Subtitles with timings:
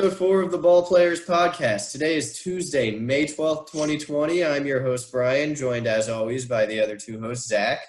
[0.00, 1.92] episode four of the Ball Players Podcast.
[1.92, 4.42] Today is Tuesday, May 12th, 2020.
[4.42, 7.80] I'm your host, Brian, joined as always by the other two hosts, Zach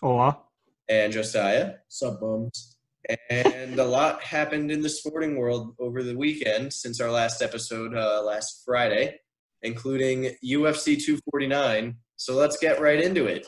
[0.00, 0.40] Hola.
[0.88, 1.74] and Josiah.
[1.86, 2.78] Sup, bums?
[3.30, 7.94] And a lot happened in the sporting world over the weekend since our last episode
[7.94, 9.20] uh, last Friday,
[9.62, 11.94] including UFC 249.
[12.16, 13.46] So let's get right into it.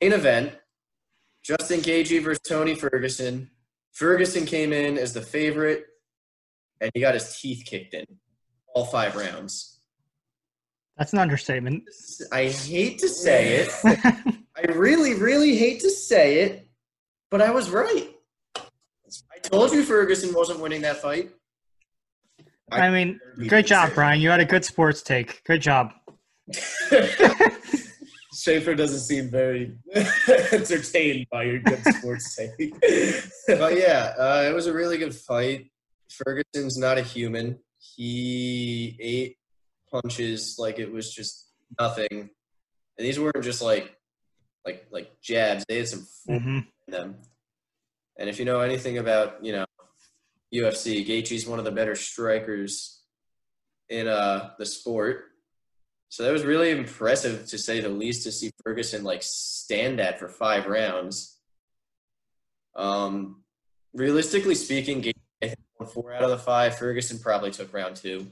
[0.00, 0.52] Main event
[1.42, 3.50] Justin Gaethje versus Tony Ferguson.
[3.90, 5.86] Ferguson came in as the favorite,
[6.80, 8.04] and he got his teeth kicked in
[8.74, 9.80] all five rounds.
[10.96, 11.84] That's an understatement.
[12.32, 13.70] I hate to say it.
[14.56, 16.68] I really, really hate to say it,
[17.30, 18.10] but I was right.
[18.56, 21.30] I told you Ferguson wasn't winning that fight.
[22.70, 24.20] I mean, great job, Brian.
[24.20, 25.42] You had a good sports take.
[25.44, 25.92] Good job.
[28.34, 29.72] Schaefer doesn't seem very
[30.52, 32.72] entertained by your good sports take.
[33.48, 35.70] but yeah, uh, it was a really good fight.
[36.10, 37.58] Ferguson's not a human.
[37.78, 39.36] He ate
[39.90, 42.28] punches like it was just nothing, and
[42.98, 43.96] these weren't just like
[44.64, 45.64] like like jabs.
[45.68, 47.16] They had some hmm in them.
[48.18, 49.64] And if you know anything about you know
[50.54, 53.02] UFC, Gaethje's one of the better strikers
[53.88, 55.24] in uh the sport.
[56.08, 60.18] So that was really impressive to say the least to see Ferguson like stand at
[60.18, 61.38] for five rounds.
[62.74, 63.44] Um,
[63.94, 65.19] realistically speaking, Gaethje I think, won
[65.86, 66.76] four out of the five.
[66.76, 68.26] Ferguson probably took round two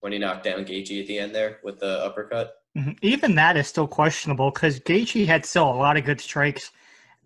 [0.00, 2.54] when he knocked down Gaethje at the end there with the uppercut.
[2.76, 2.98] Mhm.
[3.02, 6.70] Even that is still questionable because Gaethje had still a lot of good strikes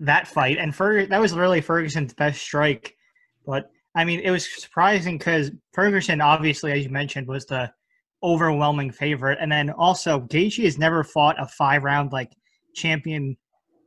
[0.01, 2.97] that fight, and Fer- that was really Ferguson's best strike.
[3.47, 7.73] But I mean, it was surprising because Ferguson, obviously, as you mentioned, was the
[8.23, 12.33] overwhelming favorite, and then also Gaethje has never fought a five round like
[12.75, 13.37] champion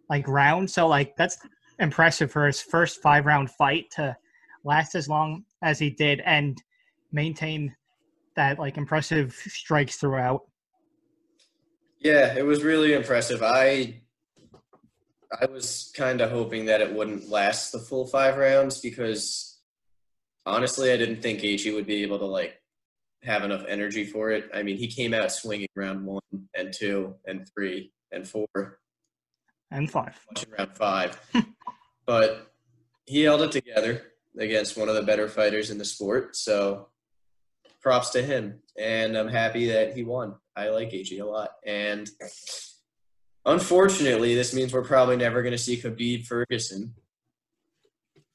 [0.10, 1.38] like round, so like that's
[1.78, 4.16] impressive for his first five round fight to
[4.64, 6.62] last as long as he did and
[7.12, 7.76] maintain
[8.36, 10.42] that like impressive strikes throughout.
[12.00, 13.44] Yeah, it was really impressive.
[13.44, 14.02] I
[15.42, 19.60] I was kind of hoping that it wouldn't last the full five rounds because
[20.46, 22.56] honestly, I didn't think Gaethje would be able to like
[23.24, 24.50] have enough energy for it.
[24.54, 26.22] I mean, he came out swinging round one
[26.56, 28.48] and two and three and four,
[29.72, 30.18] And five.
[30.58, 31.20] round five,
[32.06, 32.52] but
[33.06, 34.09] he held it together
[34.40, 36.36] against one of the better fighters in the sport.
[36.36, 36.88] So
[37.82, 40.36] props to him, and I'm happy that he won.
[40.56, 42.10] I like Gaethje a lot, and
[43.46, 46.94] unfortunately, this means we're probably never going to see Khabib Ferguson.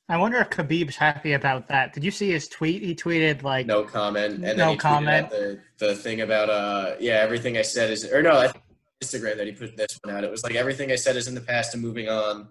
[0.09, 1.95] I wonder if Khabib's happy about that.
[1.95, 2.83] Did you see his tweet?
[2.83, 5.31] He tweeted like, No comment, and then No he comment.
[5.31, 8.63] the the thing about uh yeah everything I said is or no I think
[9.03, 10.23] Instagram that he put this one out.
[10.25, 12.49] It was like everything I said is in the past and moving on.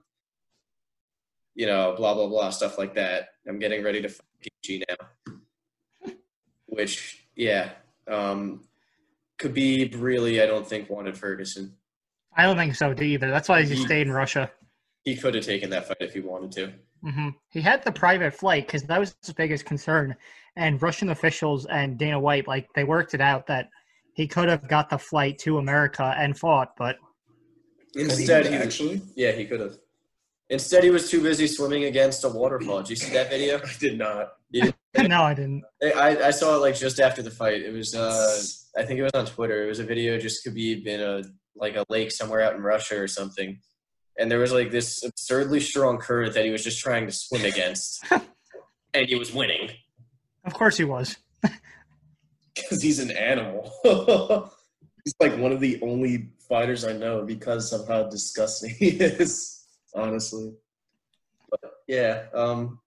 [1.53, 3.29] You know, blah blah blah stuff like that.
[3.47, 4.25] I'm getting ready to fight
[4.63, 6.15] Gaethje now.
[6.67, 7.71] Which yeah,
[8.07, 8.61] um,
[9.39, 11.75] Khabib really I don't think wanted Ferguson.
[12.35, 13.29] I don't think so either.
[13.29, 14.51] That's why he He- stayed in Russia.
[15.03, 16.73] He could have taken that fight if he wanted to.
[17.03, 20.15] hmm He had the private flight because that was his biggest concern.
[20.55, 23.69] And Russian officials and Dana White, like, they worked it out that
[24.13, 26.97] he could have got the flight to America and fought, but
[27.95, 29.77] Instead, he actually, yeah he could have.
[30.53, 32.77] Instead, he was too busy swimming against a waterfall.
[32.81, 33.57] Did you see that video?
[33.65, 34.33] I did not.
[34.53, 35.63] no, I didn't.
[35.81, 37.63] I, I saw it like just after the fight.
[37.63, 38.39] It was uh
[38.77, 39.63] I think it was on Twitter.
[39.63, 41.23] It was a video just Khabib in a
[41.55, 43.61] like a lake somewhere out in Russia or something.
[44.19, 47.45] And there was like this absurdly strong current that he was just trying to swim
[47.45, 48.05] against.
[48.93, 49.71] and he was winning.
[50.45, 51.17] Of course he was.
[52.53, 53.73] Because he's an animal.
[55.03, 59.52] he's like one of the only fighters I know because of how disgusting he is.
[59.95, 60.53] Honestly,
[61.49, 62.25] But Yeah.
[62.33, 62.79] Um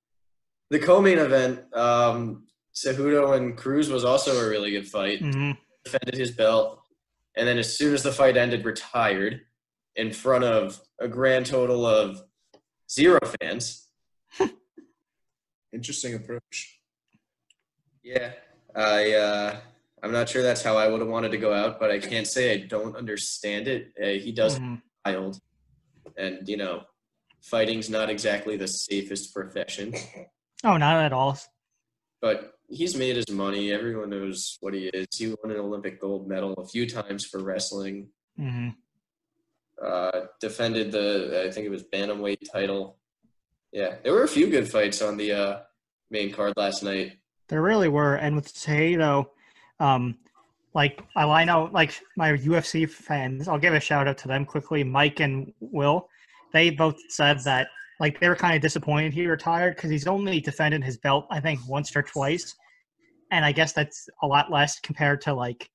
[0.71, 5.21] the co-main event, um Cejudo and Cruz was also a really good fight.
[5.21, 5.53] hmm
[5.85, 6.83] defended his belt,
[7.37, 9.43] and then as soon as the fight ended, retired
[9.95, 12.21] in front of a grand total of
[12.91, 13.87] zero fans.
[15.73, 16.81] interesting approach.
[18.03, 18.33] Yeah,
[18.75, 19.61] I uh,
[20.03, 22.27] I'm not sure that's how I would have wanted to go out, but I can't
[22.27, 23.93] say I don't understand it.
[24.03, 24.83] Uh, he does Mhm.
[25.05, 25.39] wild,
[26.17, 26.83] and you know,
[27.51, 29.95] fighting's not exactly the safest profession,
[30.65, 31.39] Oh, not at all.
[32.21, 33.73] but he's made his money.
[33.73, 35.07] Everyone knows what he is.
[35.15, 38.09] He won an Olympic gold medal a few times for wrestling.
[38.41, 38.71] Mm-hmm.
[39.85, 42.99] uh, defended the I think it was bantamweight title.
[43.73, 45.59] Yeah, there were a few good fights on the uh,
[46.11, 47.19] main card last night.
[47.49, 48.17] There really were.
[48.17, 49.27] And with Cejudo,
[49.81, 50.19] um,
[50.75, 54.45] like I line out like my UFC fans, I'll give a shout out to them
[54.45, 54.83] quickly.
[54.85, 56.09] Mike and Will,
[56.57, 57.69] they both said that
[58.01, 61.41] like they were kind of disappointed he retired because he's only defended his belt I
[61.41, 62.55] think once or twice,
[63.31, 65.69] and I guess that's a lot less compared to like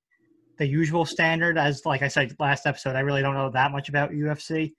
[0.57, 1.57] the usual standard.
[1.57, 4.73] As like I said last episode, I really don't know that much about UFC,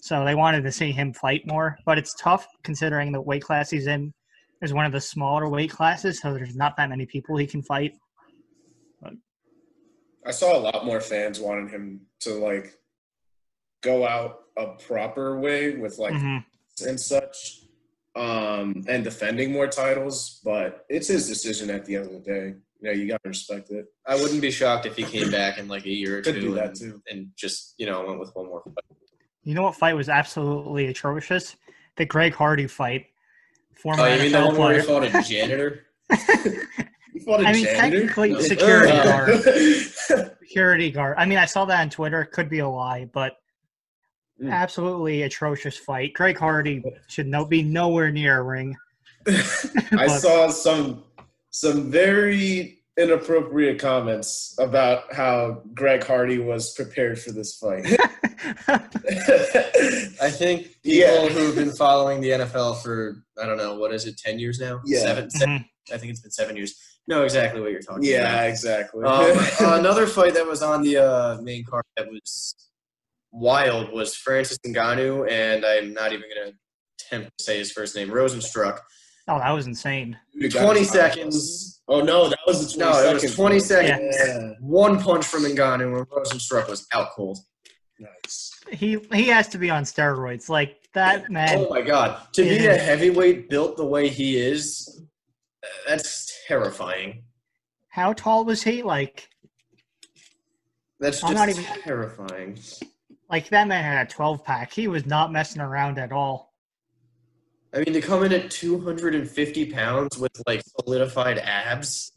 [0.00, 1.78] so they wanted to see him fight more.
[1.86, 4.12] But it's tough considering the weight class he's in
[4.60, 7.62] is one of the smaller weight classes, so there's not that many people he can
[7.62, 7.92] fight.
[10.26, 12.72] I saw a lot more fans wanting him to like
[13.84, 16.38] go out a proper way with like hmm
[16.88, 17.60] and such,
[18.16, 20.40] um, and defending more titles.
[20.44, 22.54] But it's his decision at the end of the day.
[22.80, 23.86] You know, you gotta respect it.
[24.06, 26.40] I wouldn't be shocked if he came back in like a year or Could two,
[26.40, 27.02] do that and, too.
[27.08, 28.74] and just you know went with one more fight.
[29.44, 31.56] You know what fight was absolutely atrocious?
[31.96, 33.06] The Greg Hardy fight.
[33.74, 35.10] Former Oh, you mean the NFL one where he player.
[35.10, 35.86] fought a janitor?
[37.14, 37.80] You fought a I mean, janitor?
[38.00, 38.40] technically, No.
[38.40, 39.40] security guard.
[40.40, 41.14] Security guard.
[41.16, 42.22] I mean, I saw that on Twitter.
[42.22, 43.36] It Could be a lie, but.
[44.48, 46.12] Absolutely atrocious fight.
[46.14, 48.76] Greg Hardy should no be nowhere near a ring.
[49.26, 51.04] I saw some
[51.50, 57.84] some very inappropriate comments about how Greg Hardy was prepared for this fight.
[58.68, 61.28] I think people Yeah.
[61.28, 64.80] who've been following the NFL for I don't know what is it, ten years now?
[64.84, 65.00] Yeah.
[65.00, 65.30] seven.
[65.30, 65.64] seven Mhm.
[65.92, 66.74] I think it's been seven years.
[67.06, 68.32] Know exactly what you're talking yeah, about.
[68.34, 69.04] Yeah, exactly.
[69.04, 69.38] Um,
[69.78, 72.54] another fight that was on the uh, main card that was
[73.34, 76.54] wild was Francis Ngannou, and I'm not even going to
[77.06, 78.78] attempt to say his first name, Rozenstruik.
[79.28, 80.16] Oh, that was insane.
[80.50, 81.82] 20 seconds.
[81.88, 83.60] Oh no, that was the 20 No, it was seconds 20 one.
[83.60, 84.16] seconds.
[84.18, 84.50] Yeah.
[84.60, 87.38] One punch from Ngannou, and Rozenstruik was out cold.
[87.98, 88.50] Nice.
[88.70, 90.48] He he has to be on steroids.
[90.48, 91.58] Like that man.
[91.58, 92.20] Oh my god!
[92.34, 95.00] To be a heavyweight built the way he is,
[95.86, 97.24] that's terrifying.
[97.88, 98.82] How tall was he?
[98.82, 99.28] Like
[101.00, 102.58] That's I'm just not even- terrifying.
[103.30, 104.72] Like that man had a 12 pack.
[104.72, 106.52] He was not messing around at all.
[107.74, 112.12] I mean, to come in at 250 pounds with like solidified abs,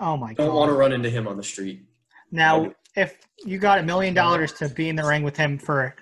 [0.00, 1.84] Oh my I don't want to run into him on the street.
[2.32, 5.94] Now, if you got a million dollars to be in the ring with him for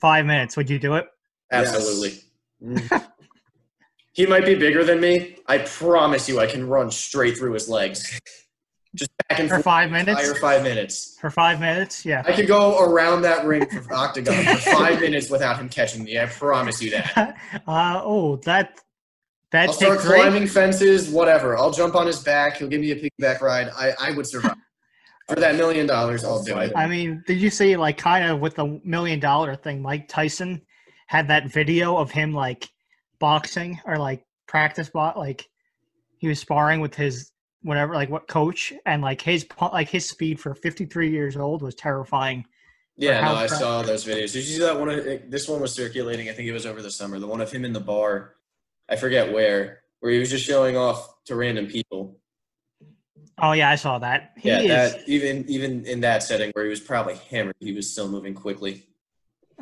[0.00, 1.06] five minutes, would you do it?
[1.52, 1.70] Yes.
[1.70, 1.76] Mm.
[1.76, 2.98] Absolutely.
[4.12, 5.36] he might be bigger than me.
[5.46, 8.18] I promise you, I can run straight through his legs,
[8.96, 9.64] just back and For forth.
[9.64, 10.20] five minutes?
[10.20, 11.16] Entire five minutes.
[11.20, 12.04] For five minutes?
[12.04, 12.22] Yeah.
[12.26, 16.18] I could go around that ring for octagon for five minutes without him catching me.
[16.18, 17.36] I promise you that.
[17.66, 18.80] uh, oh, that
[19.52, 21.56] that I'll start climbing fences, whatever.
[21.56, 22.56] I'll jump on his back.
[22.56, 23.70] He'll give me a piggyback ride.
[23.76, 24.54] I, I would survive.
[25.28, 26.72] For that million dollars, I'll do it.
[26.76, 29.82] I mean, did you see like kind of with the million dollar thing?
[29.82, 30.62] Mike Tyson
[31.08, 32.68] had that video of him like
[33.18, 35.48] boxing or like practice bot, like
[36.18, 37.32] he was sparring with his
[37.66, 41.74] whatever, like what coach, and like his like his speed for 53 years old was
[41.74, 42.46] terrifying.
[42.96, 44.32] Yeah, no, I saw those videos.
[44.32, 44.88] Did you see that one?
[44.88, 46.28] Uh, of, this one was circulating.
[46.28, 47.18] I think it was over the summer.
[47.18, 48.36] The one of him in the bar.
[48.88, 52.16] I forget where, where he was just showing off to random people.
[53.38, 54.32] Oh yeah, I saw that.
[54.38, 54.92] He yeah, is.
[54.92, 58.32] that even even in that setting where he was probably hammered, he was still moving
[58.32, 58.86] quickly.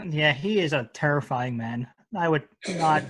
[0.05, 1.89] Yeah, he is a terrifying man.
[2.17, 3.03] I would not.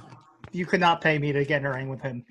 [0.53, 2.25] You could not pay me to get in a ring with him.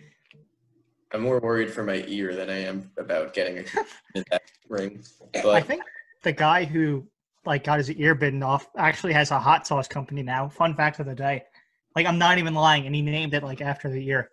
[1.14, 3.58] I'm more worried for my ear than I am about getting
[4.16, 5.04] in that ring.
[5.46, 5.84] I think
[6.24, 7.06] the guy who
[7.46, 10.50] like got his ear bitten off actually has a hot sauce company now.
[10.50, 11.44] Fun fact of the day.
[11.96, 14.32] Like I'm not even lying, and he named it like after the ear.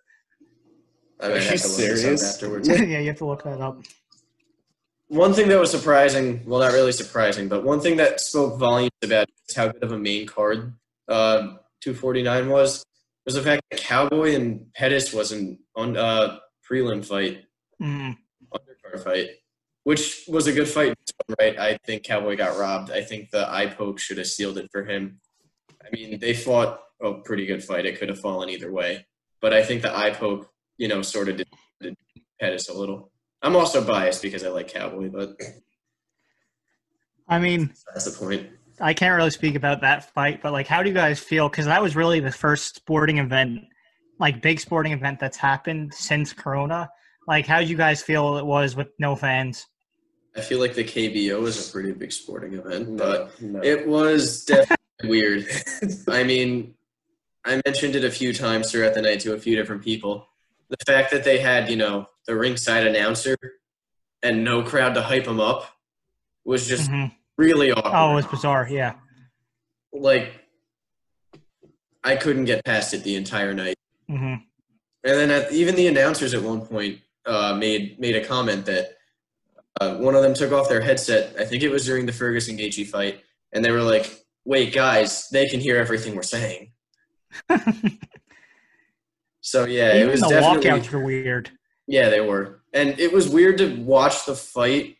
[1.20, 2.34] I might Are you to look this up serious?
[2.34, 2.68] afterwards.
[2.68, 3.82] yeah, you have to look that up.
[5.08, 8.92] One thing that was surprising, well, not really surprising, but one thing that spoke volumes
[9.02, 10.72] about just how good of a main card
[11.08, 12.84] uh, 249 was,
[13.26, 16.38] was the fact that Cowboy and Pettis wasn't on, uh,
[16.70, 17.44] prelim fight,
[17.80, 18.16] Mm.
[18.52, 19.30] undercard fight,
[19.84, 20.94] which was a good fight,
[21.38, 21.58] right?
[21.58, 22.90] I think Cowboy got robbed.
[22.90, 25.20] I think the eye poke should have sealed it for him.
[25.84, 27.86] I mean, they fought a pretty good fight.
[27.86, 29.06] It could have fallen either way,
[29.40, 31.48] but I think the eye poke, you know, sort of did,
[31.80, 31.96] did
[32.38, 33.10] Pettis a little.
[33.42, 35.36] I'm also biased because I like Cowboy, but
[37.28, 38.50] I mean, that's the point.
[38.80, 41.48] I can't really speak about that fight, but like, how do you guys feel?
[41.48, 43.60] Because that was really the first sporting event,
[44.20, 46.88] like big sporting event that's happened since Corona.
[47.26, 49.66] Like, how do you guys feel it was with no fans?
[50.36, 53.64] I feel like the KBO is a pretty big sporting event, but no, no.
[53.64, 55.46] it was definitely weird.
[56.08, 56.74] I mean,
[57.44, 60.26] I mentioned it a few times throughout the night to a few different people.
[60.68, 63.36] The fact that they had, you know, the ringside announcer
[64.22, 65.66] and no crowd to hype him up
[66.44, 67.12] was just Mhm.
[67.38, 67.92] really awkward.
[67.94, 68.68] Oh, it was bizarre.
[68.70, 68.94] Yeah.
[69.92, 70.32] like,
[72.04, 73.74] I couldn't get past it the entire night.
[74.10, 74.34] Hmm
[75.04, 78.96] And then at, even the announcers at one point uh, made made a comment that
[79.80, 81.38] uh, one of them took off their headset.
[81.38, 83.20] I think it was during the Ferguson Gaethje fight,
[83.52, 84.06] and they were like,
[84.44, 86.72] "Wait, guys, they can hear everything we're saying."
[89.42, 91.50] So yeah, it was the definitely walkouts were weird.
[91.86, 92.60] yeah they were.
[92.74, 94.96] and it was weird to watch the fight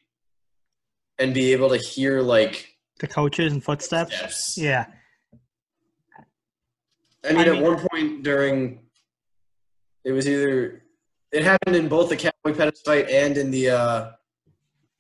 [1.19, 2.67] and be able to hear like
[3.01, 4.15] The coaches and footsteps.
[4.17, 4.55] steps.
[4.57, 4.87] Yeah.
[7.23, 8.81] I mean, I mean- at one point during,
[10.05, 10.83] it was either
[11.33, 14.11] it happened in both the Cowboy Pettis fight and in the uh,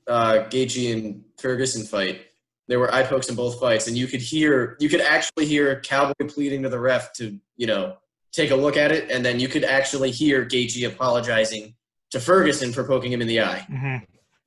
[0.06, 2.26] uh, Gaethje and Ferguson fight.
[2.68, 5.80] There were eye pokes in both fights, and you could hear, you could actually hear
[5.80, 7.96] Cowboy pleading to the ref to, you know,
[8.32, 11.74] take a look at it, and then you could actually hear Gaethje apologizing
[12.10, 13.66] to Ferguson for poking him in the eye.
[13.68, 13.96] hmm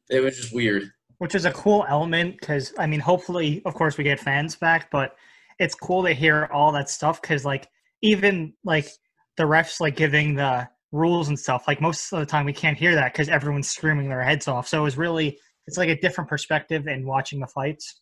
[0.09, 0.89] It was just weird.
[1.17, 4.89] Which is a cool element because I mean, hopefully, of course, we get fans back,
[4.89, 5.15] but
[5.59, 7.67] it's cool to hear all that stuff because, like,
[8.01, 8.87] even like
[9.37, 11.67] the refs like giving the rules and stuff.
[11.67, 14.67] Like most of the time, we can't hear that because everyone's screaming their heads off.
[14.67, 18.01] So it was really it's like a different perspective in watching the fights.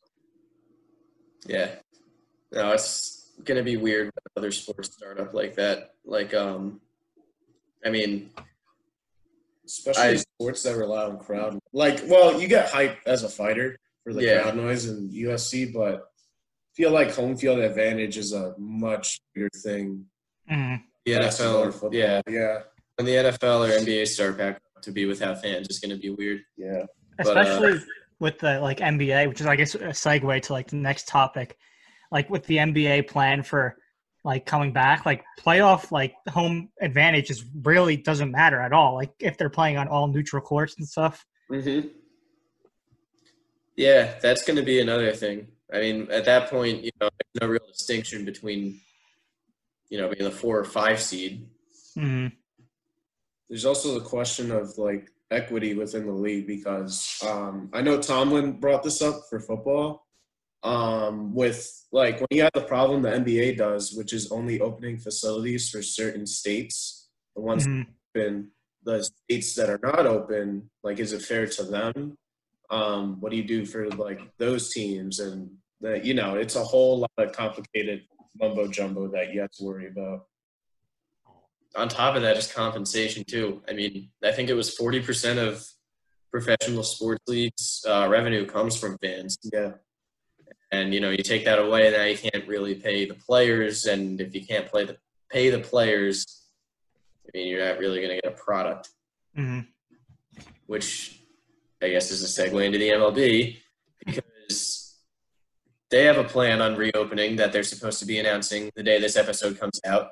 [1.45, 1.69] Yeah.
[2.51, 4.11] No, it's gonna be weird when
[4.43, 5.91] other sports start up like that.
[6.05, 6.81] Like, um,
[7.85, 8.29] I mean,
[9.65, 11.59] especially I- sports that rely on crowd.
[11.73, 14.41] Like, well, you get hype as a fighter for the Yeah.
[14.41, 19.50] crowd noise in UFC, but I feel like home field advantage is a much bigger
[19.63, 20.07] thing.
[20.50, 20.83] Mhm.
[21.05, 22.60] The basketball or NFL, yeah, yeah,
[22.96, 26.41] when the NFL or NBA start back to be without fans, it's gonna be weird.
[26.58, 26.84] yeah.
[27.17, 27.79] But, uh, especially
[28.20, 31.58] with the like NBA, which is I guess a segue to like the next topic.
[32.12, 33.77] Like with the NBA plan for
[34.24, 38.93] like coming back, like playoff like home advantage is really doesn't matter at all.
[38.93, 41.25] Like if they're playing on all neutral courts and stuff.
[41.50, 41.88] Mm-hmm.
[43.75, 45.48] Yeah, that's gonna be another thing.
[45.74, 48.81] I mean, at that point, you know, there's no real distinction between,
[49.91, 51.45] you know, being the four or five seed.
[51.95, 52.27] hmm
[53.50, 58.53] There's also the question of like equity within the league because um, I know Tomlin
[58.53, 60.07] brought this up for football.
[60.63, 64.98] Um, with like when you have the problem the NBA does, which is only opening
[64.98, 67.81] facilities for certain states, the ones hmm
[68.15, 68.51] open,
[68.83, 72.15] the states that are not open, like is it fair to them?
[72.69, 75.19] Um, what do you do for like those teams?
[75.19, 75.50] And
[75.81, 78.03] that you know, it's a whole lot of complicated
[78.39, 80.25] mumbo jumbo that you have to worry about.
[81.75, 83.61] on top of that is compensation too.
[83.69, 85.65] I mean, I think it was forty percent of
[86.31, 89.73] professional sports leagues uh, revenue comes from fans, Yeah.
[90.71, 94.19] and you know you take that away, now you can't really pay the players, and
[94.21, 94.97] if you can't play the
[95.29, 96.25] pay the players,
[97.27, 98.89] I mean you're not really going to get a product,
[99.35, 99.59] hmm
[100.67, 101.19] which
[101.81, 103.57] I guess is a segue into the MLB
[104.05, 104.80] because
[105.91, 109.17] they have a plan on reopening that they're supposed to be announcing the day this
[109.17, 110.07] episode comes out.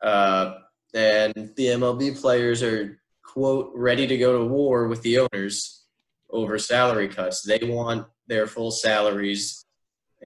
[0.00, 0.54] Uh,
[0.94, 5.84] and the MLB players are quote ready to go to war with the owners
[6.30, 7.42] over salary cuts.
[7.42, 9.64] They want their full salaries,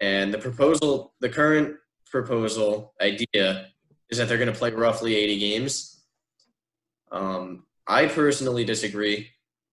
[0.00, 1.76] and the proposal, the current
[2.10, 3.68] proposal idea,
[4.10, 6.04] is that they're going to play roughly 80 games.
[7.10, 9.30] Um, I personally disagree.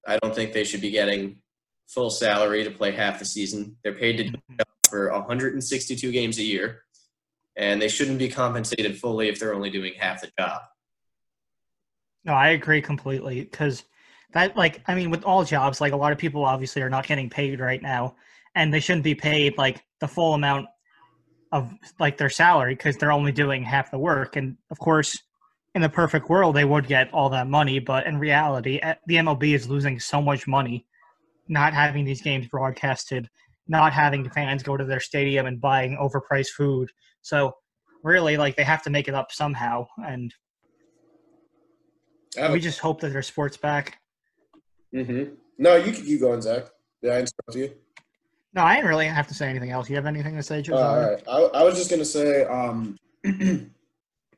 [0.07, 1.41] I don't think they should be getting
[1.87, 3.75] full salary to play half the season.
[3.83, 6.83] They're paid to do job for 162 games a year,
[7.55, 10.61] and they shouldn't be compensated fully if they're only doing half the job.
[12.25, 13.83] No, I agree completely because
[14.33, 17.07] that, like, I mean, with all jobs, like a lot of people obviously are not
[17.07, 18.15] getting paid right now,
[18.55, 20.67] and they shouldn't be paid like the full amount
[21.51, 24.35] of like their salary because they're only doing half the work.
[24.35, 25.17] And of course,
[25.75, 29.15] in the perfect world, they would get all that money, but in reality, eh, the
[29.15, 30.85] MLB is losing so much money
[31.49, 33.29] not having these games broadcasted,
[33.69, 36.89] not having fans go to their stadium and buying overpriced food.
[37.21, 37.53] So
[38.03, 40.33] really, like, they have to make it up somehow, and
[42.35, 43.99] have we just hope that their sports back.
[44.93, 45.35] Mm-hmm.
[45.59, 46.65] No, you can keep going, Zach.
[47.01, 47.73] Yeah, I interrupt you.
[48.53, 49.87] No, I didn't really have to say anything else.
[49.89, 51.23] You have anything to say, Uh, all right.
[51.27, 53.69] I, I was just gonna say, um, if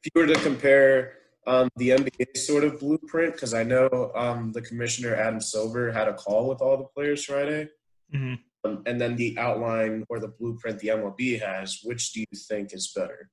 [0.04, 1.14] you were to compare
[1.48, 6.10] um, the NBA sort of blueprint, because I know um, the commissioner Adam Silver had
[6.10, 7.70] a call with all the players Friday,
[8.14, 8.40] Mhm.
[8.64, 11.80] Um, and then the outline or the blueprint the MLB has.
[11.84, 13.30] Which do you think is better?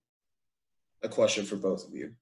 [1.02, 2.12] A question for both of you.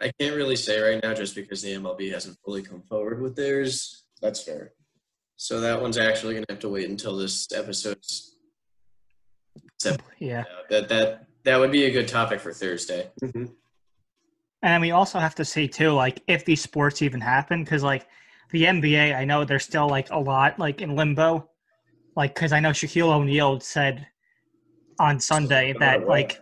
[0.00, 3.36] I can't really say right now just because the MLB hasn't fully come forward with
[3.36, 4.04] theirs.
[4.20, 4.72] That's fair.
[5.36, 8.36] So that one's actually going to have to wait until this episode's.
[9.80, 10.44] So, Yeah.
[10.70, 13.10] that that that would be a good topic for Thursday.
[13.22, 13.44] Mm-hmm.
[14.62, 17.82] And then we also have to see too, like if these sports even happen, because
[17.82, 18.06] like
[18.50, 21.48] the NBA, I know there's still like a lot like in limbo,
[22.16, 24.06] like because I know Shaquille O'Neal said
[24.98, 26.40] on Sunday that like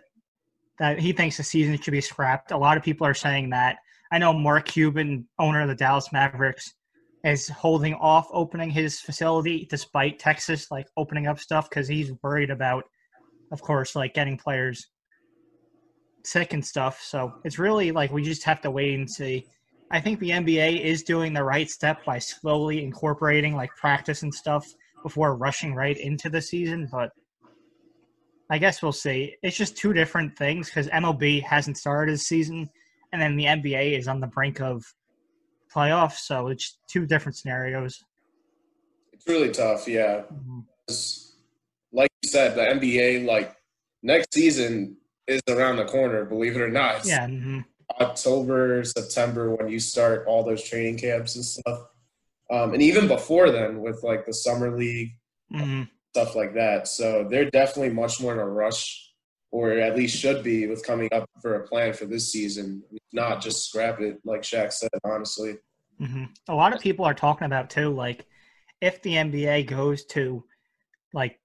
[0.79, 2.51] that he thinks the season should be scrapped.
[2.51, 3.77] A lot of people are saying that.
[4.11, 6.73] I know Mark Cuban, owner of the Dallas Mavericks,
[7.23, 12.49] is holding off opening his facility despite Texas like opening up stuff because he's worried
[12.49, 12.83] about,
[13.51, 14.87] of course, like getting players
[16.25, 17.01] sick and stuff.
[17.01, 19.47] So it's really like we just have to wait and see.
[19.93, 24.33] I think the NBA is doing the right step by slowly incorporating like practice and
[24.33, 24.65] stuff
[25.03, 26.89] before rushing right into the season.
[26.91, 27.11] But
[28.49, 29.35] I guess we'll see.
[29.43, 32.67] It's just two different things because MLB hasn't started his season,
[33.11, 34.83] and then the NBA is on the brink of
[35.73, 36.21] playoffs.
[36.25, 38.03] So it's two different scenarios.
[39.11, 40.23] It's really tough, yeah.
[40.33, 40.65] Mhm.
[40.87, 41.29] 'Cause,
[41.95, 43.55] Like you said, the NBA, like
[44.01, 44.97] next season
[45.27, 46.25] is around the corner.
[46.25, 47.27] Believe it or not, Yeah.
[47.27, 47.59] hmm
[48.01, 51.87] October, September when you start all those training camps and stuff,
[52.51, 55.11] um, and even before then with like the summer league
[55.51, 55.83] hmm
[56.15, 56.87] stuff like that.
[56.87, 59.11] So they're definitely much more in a rush,
[59.51, 62.83] or at least should be, with coming up for a plan for this season.
[63.11, 64.89] Not just scrap it, like Shaq said.
[65.03, 65.55] Honestly,
[65.99, 68.25] hmm A lot of people are talking about too, like
[68.81, 70.43] if the NBA goes to
[71.13, 71.39] like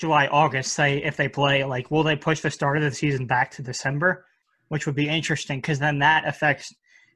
[0.00, 3.26] July, August, say if they play, like will they push the start of the season
[3.26, 4.26] back to December,
[4.70, 6.72] which would be interesting because then that affects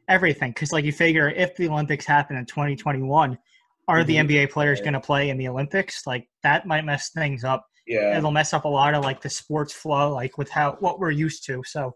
[0.09, 0.51] everything.
[0.51, 3.39] Because like you figure if the Olympics happen in 2021,
[3.87, 4.29] are the Mhm.
[4.29, 6.05] NBA players going to play in the Olympics?
[6.07, 7.65] Like that might mess things up.
[7.87, 10.99] yeah, It'll mess up a lot of like the sports flow, like with how what
[10.99, 11.63] we're used to.
[11.65, 11.95] So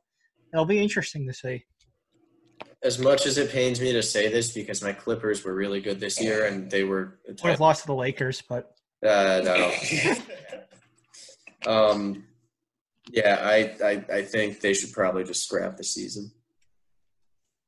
[0.53, 1.65] it'll be interesting to see.
[2.85, 5.99] As much as it pains me to say this because my Clippers were really good
[5.99, 9.73] this year and they were Would have lost to the Lakers, but uh, no.
[11.67, 12.28] Um,
[13.11, 16.31] yeah, I, I I think they should probably just scrap the season.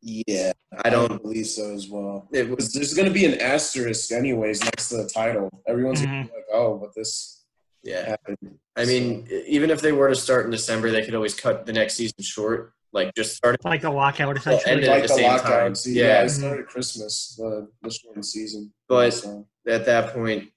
[0.02, 0.52] yeah,
[0.84, 1.22] I don't.
[1.22, 2.28] believe so as well.
[2.32, 5.50] It was there's going to be an asterisk anyways next to the title.
[5.66, 7.44] Everyone's gonna be like, "Oh, but this
[7.82, 8.08] yeah.
[8.08, 11.66] happened." I mean, even if they were to start in December, they could always cut
[11.66, 12.72] the next season short.
[12.92, 13.64] Like just start it.
[13.64, 14.72] like the lockout Well, essentially.
[14.72, 15.36] ended like at the the same time.
[15.38, 15.76] lockout.
[15.78, 16.22] See, yeah, Yeah.
[16.24, 18.72] it started Christmas, the the shortened season.
[18.88, 20.48] But- So, At that point,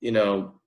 [0.00, 0.59] you know,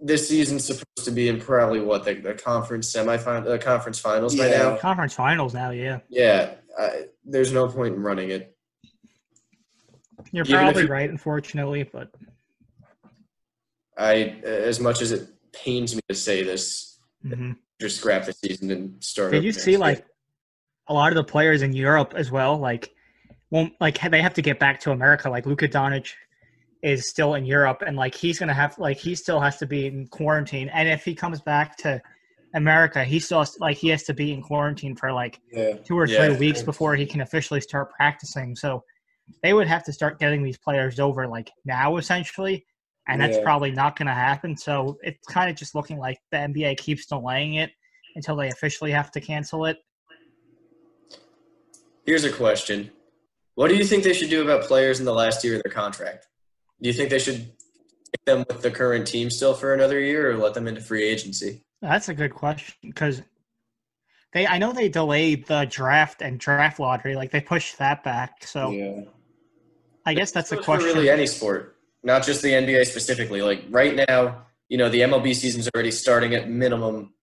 [0.00, 4.36] this season's supposed to be in probably what the, the conference semifinal, the conference finals
[4.36, 4.76] by now.
[4.76, 6.00] Conference finals now, yeah.
[6.08, 8.56] Yeah, I, there's no point in running it.
[10.32, 12.10] You're Even probably you- right, unfortunately, but
[13.96, 17.56] I, as much as it pains me to say this, mhm.
[17.80, 19.32] just scrap the season and start.
[19.32, 19.80] did you see year.
[19.80, 20.04] like
[20.88, 22.58] a lot of the players in Europe as well?
[22.58, 22.94] Like,
[23.50, 25.30] won't like they have to get back to America.
[25.30, 26.12] Like Luka Doncic
[26.86, 29.86] is still in Europe, and like he's gonna have like he still has to be
[29.86, 30.68] in quarantine.
[30.68, 32.00] And if he comes back to
[32.54, 35.98] America, he still has, like he has to be in quarantine for like yeah, two
[35.98, 36.16] or Yeah.
[36.16, 38.54] three weeks before he can officially start practicing.
[38.54, 38.84] So
[39.42, 42.64] they would have to start getting these players over like now, essentially,
[43.08, 43.42] and that's Yeah.
[43.42, 44.56] probably not going to happen.
[44.56, 47.72] So it's kind of just looking like the NBA keeps delaying it
[48.14, 49.78] until they officially have to cancel it.
[52.04, 52.92] Here's a question:
[53.56, 55.72] What do you think they should do about players in the last year of their
[55.72, 56.28] contract?
[56.80, 60.30] Do you think they should take them with the current team still for another year,
[60.30, 61.62] or let them into free agency?
[61.80, 63.22] That's a good question because
[64.32, 68.44] they, I know they delayed the draft and draft lottery, like they pushed that back.
[68.44, 69.02] So yeah,
[70.04, 70.86] I guess that's a question.
[70.86, 73.42] really any sport, not just the NBA specifically.
[73.42, 77.14] Like right now, you know, the MLB season's already starting at minimum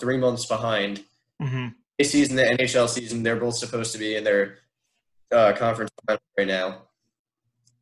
[0.00, 1.04] three months behind.
[1.40, 1.74] Mhm.
[2.00, 4.58] A season, the NHL season, they're both supposed to be in their
[5.32, 6.87] uh, conference right now.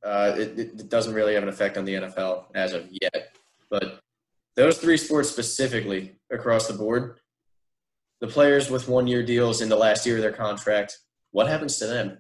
[0.07, 3.37] Uh, it, it doesn't really have an effect on the NFL as of yet,
[3.69, 3.99] but
[4.55, 7.19] those three sports specifically across the board,
[8.21, 10.99] the players with one-year deals in the last year of their contract,
[11.33, 12.19] what happens to them?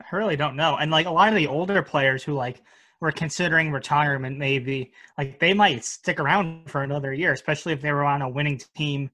[0.00, 0.76] I really don't know.
[0.76, 2.62] And like a lot of the older players who like
[3.00, 7.92] were considering retirement, maybe like they might stick around for another year, especially if they
[7.92, 9.10] were on a winning team.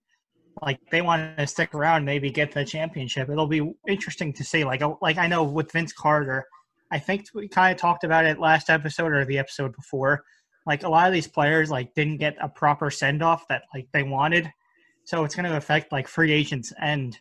[0.60, 3.30] Like they want to stick around, maybe get the championship.
[3.30, 4.62] It'll be interesting to see.
[4.62, 6.46] Like, like I know with Vince Carter,
[6.94, 10.22] I think we kind of talked about it last episode or the episode before.
[10.64, 13.88] Like a lot of these players like didn't get a proper send off that like
[13.92, 14.48] they wanted,
[15.02, 17.18] so it's going to affect like free agents and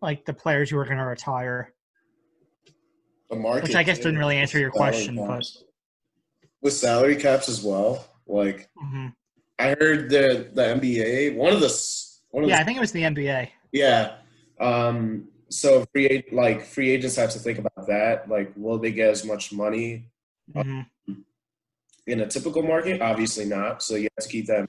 [0.00, 1.74] like the players who are going to retire.
[3.28, 5.46] the market, Which I guess didn't really answer your question, but
[6.62, 8.02] with salary caps as well.
[8.26, 9.12] Like mhm.
[9.58, 11.68] I heard the the NBA one of the
[12.30, 13.50] one of yeah, the I think it was the NBA.
[13.72, 14.14] Yeah.
[14.58, 18.28] Um, so free like free agents have to think about that.
[18.28, 20.10] Like, will they get as much money
[20.54, 20.86] Mhm.
[22.06, 23.00] in a typical market?
[23.00, 23.82] Obviously not.
[23.82, 24.68] So you have to keep that.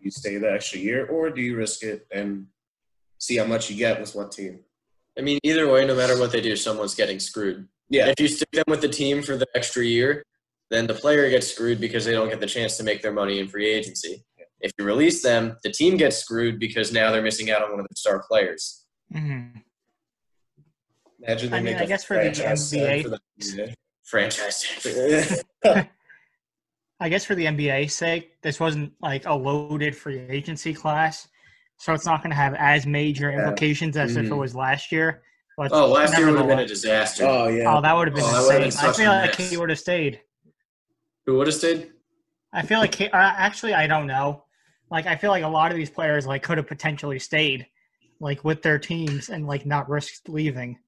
[0.00, 2.46] You stay the extra year, or do you risk it and
[3.18, 4.60] see how much you get with what team?
[5.18, 7.66] I mean, either way, no matter what they do, someone's getting screwed.
[7.88, 10.22] Yeah, If you stick them with the team for the extra year,
[10.70, 13.38] then the player gets screwed because they don't get the chance to make their money
[13.38, 14.24] in free agency.
[14.60, 17.80] If you release them, the team gets screwed because now they're missing out on one
[17.80, 18.84] of their star players.
[19.12, 19.62] Mhm.
[21.26, 23.74] Imagine they I mean, make I a guess for the NBA for the NBA.
[24.04, 24.64] Franchise.
[27.00, 31.28] I guess for the NBA's sake, this wasn't like a loaded free agency class,
[31.78, 33.38] so it's not going to have as major Yeah.
[33.40, 34.38] implications as if it Mhm.
[34.38, 35.22] was last year.
[35.56, 37.24] But Oh, last year would have been a disaster.
[37.24, 37.74] Oh yeah.
[37.76, 38.88] Oh, that would have been Oh, that would've been insane.
[38.88, 39.50] I feel like mess.
[39.50, 40.20] he would have stayed.
[41.24, 41.92] Who would have stayed?
[42.52, 44.44] I feel like he, uh, actually I don't know.
[44.90, 47.66] Like I feel like a lot of these players like could have potentially stayed,
[48.20, 50.78] like with their teams and like not risked leaving.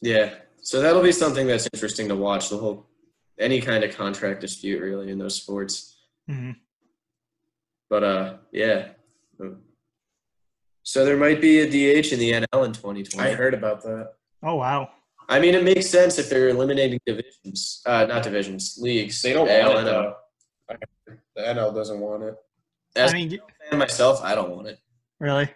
[0.00, 0.34] Yeah.
[0.60, 2.48] So that'll be something that's interesting to watch.
[2.50, 2.86] The whole
[3.38, 5.96] any kind of contract dispute really in those sports.
[6.28, 6.52] hmm
[7.88, 8.88] But uh, yeah.
[10.82, 13.18] So there might be a DH in the NL in 2020.
[13.18, 14.12] I heard about that.
[14.42, 14.90] Oh wow.
[15.28, 19.20] I mean, it makes sense if they're eliminating divisions, uh, not divisions, leagues.
[19.20, 20.14] They don't AL, want it NL.
[20.70, 20.76] though.
[21.36, 22.34] The NL doesn't want it.
[22.96, 24.78] As I mean, y- a fan myself, I don't want it.
[25.20, 25.50] really.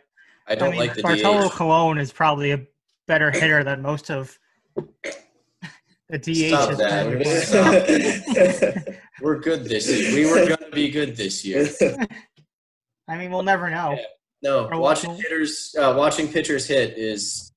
[0.46, 1.52] I don't I mean, like the Bartolo DH.
[1.52, 2.66] Colon is probably a
[3.06, 4.38] better hitter than most of
[4.76, 6.48] the DH.
[6.48, 8.74] Stop is that.
[8.82, 10.14] probably- We're good this year.
[10.14, 11.68] We were going to be good this year.
[13.08, 13.98] I mean, we'll never know.
[14.42, 17.52] No, Or watching what- hitters, uh, watching pitchers hit is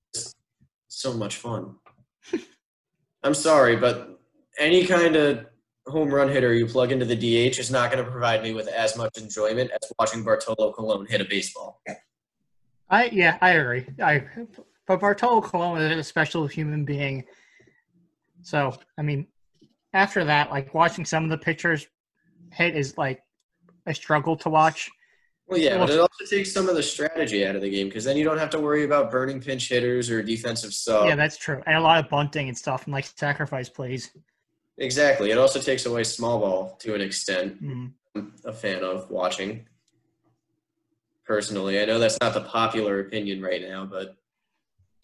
[0.88, 1.75] so much fun.
[3.23, 4.19] I'm sorry, but
[4.60, 5.45] any kind of
[5.88, 8.67] home run hitter you plug into the DH is not going to provide me with
[8.67, 11.81] as much enjoyment as watching Bartolo Colon hit a baseball.
[12.89, 13.86] I yeah, I agree.
[14.03, 14.23] I
[14.88, 17.26] but Bartolo Colon is a special human being.
[18.41, 19.28] So I mean,
[19.93, 21.88] after that, like watching some of the pictures
[22.52, 23.21] hit is like
[23.86, 24.89] a struggle to watch.
[25.48, 28.04] Well, yeah, but it also takes some of the strategy out of the game because
[28.04, 31.08] then you don't have to worry about burning pinch hitters or defensive sub.
[31.08, 34.10] yeah, that's true, and a lot of bunting and stuff, and like sacrifice plays.
[34.80, 35.30] exactly.
[35.32, 37.63] It also takes away small ball to an extent.
[37.63, 37.91] Mhm.
[38.15, 39.67] I'm a fan of watching.
[41.26, 44.15] Personally, I know that's not the popular opinion right now, but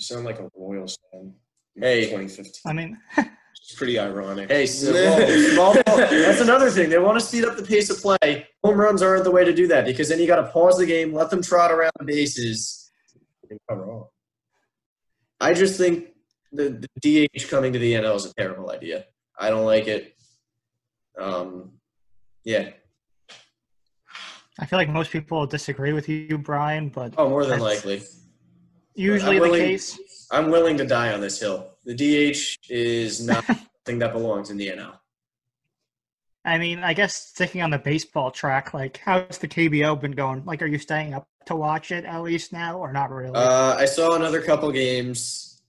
[0.01, 1.31] You sound like a Royals fan.
[1.75, 2.05] in Hey.
[2.05, 2.53] 2015.
[2.65, 2.97] I mean,
[3.63, 4.49] It's pretty ironic.
[4.49, 4.91] hey, so,
[5.53, 5.83] small ball.
[5.97, 6.89] That's another thing.
[6.89, 8.47] They want to speed up the pace of play.
[8.63, 10.87] Home runs aren't the way to do that because then you got to pause the
[10.87, 12.91] game, let them trot around the bases.
[13.47, 14.05] You're not wrong.
[15.39, 16.07] I just think
[16.51, 19.05] the, the DH coming to the NL is a terrible idea.
[19.37, 20.15] I don't like it.
[21.19, 21.73] Um,
[22.43, 22.69] yeah.
[24.59, 28.01] I feel like most people disagree with you, Brian, but Oh, more than likely.
[28.95, 29.99] Usually I'm the willing- case.
[30.31, 31.71] I'm willing to die on this hill.
[31.85, 34.93] The DH is not something that belongs in the NL.
[36.45, 40.43] I mean, I guess sticking on the baseball track, like how's the KBO been going?
[40.45, 43.35] Like, are you staying up to watch it at least now, or not really?
[43.35, 45.61] Uh, I saw another couple games.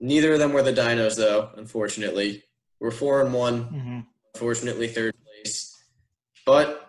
[0.00, 1.50] Neither of them were the Dinos, though.
[1.56, 2.42] Unfortunately,
[2.80, 3.62] we're four and one.
[3.64, 4.00] hmm
[4.34, 5.76] Unfortunately, third place,
[6.46, 6.88] but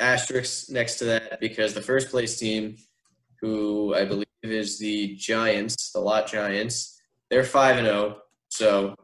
[0.00, 2.76] asterisk next to that because the first place team,
[3.40, 8.18] who I believe is the Giants, the Lotte Giants, they're five and zero.
[8.48, 8.94] So,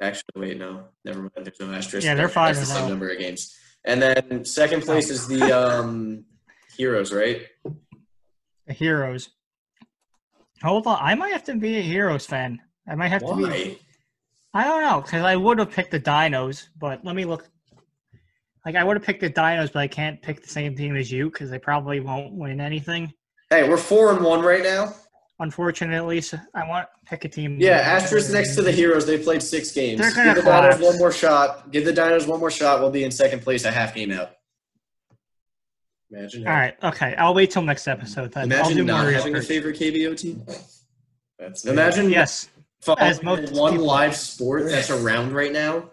[0.00, 1.32] actually, wait, no, never mind.
[1.36, 2.04] There's no asterisk.
[2.06, 2.88] Yeah, they're 5 That's the and same 0.
[2.90, 3.56] number of games.
[3.84, 6.24] And then second place is the um,
[6.76, 7.46] Heroes, right?
[8.66, 9.30] The Heroes.
[10.62, 12.60] Hold on, I might have to be a Heroes fan.
[12.86, 13.42] I might have to be.
[13.42, 13.78] Why?
[14.52, 17.48] I don't know because I would have picked the Dinos, but let me look.
[18.66, 21.10] Like I would have picked the Dinos, but I can't pick the same team as
[21.10, 23.14] you because they probably won't win anything.
[23.50, 24.94] Hey, we're four and one right now.
[25.40, 27.56] Unfortunately, so I want to pick a team.
[27.58, 29.06] Yeah, asterisk next to the Heroes.
[29.06, 29.98] They played six games.
[30.00, 31.70] They're gonna Give the Dinos one more shot.
[31.72, 32.80] Give the Dinos one more shot.
[32.80, 34.32] We'll be in second place a half game out.
[36.12, 36.46] Imagine.
[36.46, 37.14] All right, okay.
[37.16, 38.32] I'll wait till next episode.
[38.32, 40.44] Then I'll do Imagine more not having a favorite KBO team.
[41.38, 42.48] That's Imagine Yes,
[42.98, 45.90] As most one people- live sport that's around right now.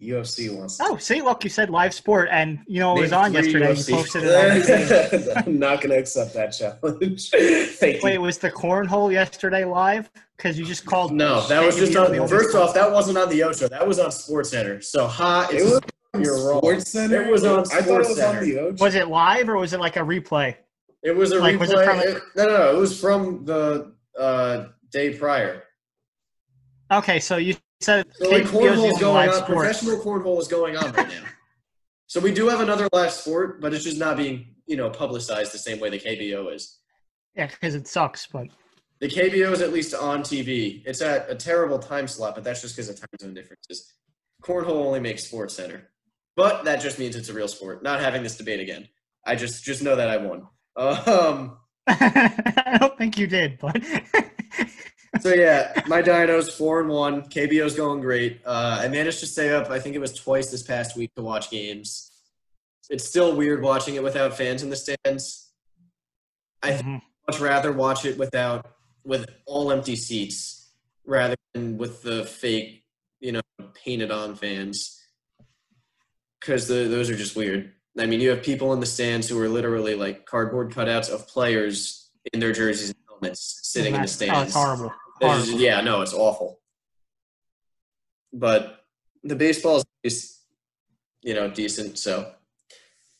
[0.00, 0.78] UFC wants.
[0.78, 3.42] to- Oh, see, look, you said live sport, and you know it was on three
[3.52, 3.74] yesterday.
[3.74, 5.42] You posted it on.
[5.46, 7.30] I'm not gonna accept that challenge.
[7.78, 8.20] Thank Wait, you.
[8.22, 10.10] was the cornhole yesterday live?
[10.36, 11.12] Because you just called.
[11.12, 12.12] No, that was just on.
[12.12, 13.68] the First off, that wasn't on the Ocho.
[13.68, 14.80] That was on Sports Center.
[14.80, 15.80] So ha, It it's was
[16.24, 16.58] you're wrong.
[16.60, 17.22] Sports Center.
[17.22, 18.38] It was on I thought it Sports was Center.
[18.38, 18.84] on the Ocho.
[18.84, 20.56] Was it live or was it like a replay?
[21.02, 21.58] It was a Like, replay.
[21.60, 22.76] was it from the- it- no, no, no.
[22.76, 25.64] It was from the uh, day prior.
[26.90, 29.44] Okay, so you said So like KBO is the cornhole is going live on.
[29.44, 31.22] Professional cornhole is going on right now.
[32.06, 35.52] so we do have another live sport, but it's just not being you know publicized
[35.52, 36.78] the same way the KBO is.
[37.34, 38.48] Yeah, because it sucks, but
[39.00, 40.82] The KBO is at least on TV.
[40.84, 43.94] It's at a terrible time slot, but that's just because of time zone differences.
[44.42, 45.90] Cornhole only makes Sports Center,
[46.36, 47.82] but that just means it's a real sport.
[47.82, 48.88] Not having this debate again.
[49.26, 50.46] I just just know that I won.
[50.76, 51.56] Um.
[51.86, 53.58] I don't think you did.
[53.58, 53.82] But
[55.18, 57.22] So yeah, my Dinos four and one.
[57.22, 58.40] KBO's going great.
[58.46, 59.68] Uh, I managed to stay up.
[59.68, 62.12] I think it was twice this past week to watch games.
[62.88, 65.52] It's still weird watching it without fans in the stands.
[66.62, 67.02] I Mhm.
[67.28, 68.66] Much rather watch it without
[69.04, 70.70] with all empty seats
[71.04, 72.84] rather than with the fake,
[73.20, 73.40] you know,
[73.74, 75.00] painted on fans.
[76.40, 77.72] Because those are just weird.
[77.98, 81.28] I mean, you have people in the stands who are literally like cardboard cutouts of
[81.28, 84.34] players in their jerseys helmets sitting in the stands.
[84.38, 84.92] Oh, it's horrible.
[85.20, 86.60] It's just- yeah, no, it's awful.
[88.32, 88.84] But
[89.24, 90.38] the baseball is,
[91.22, 91.98] you know, decent.
[91.98, 92.32] So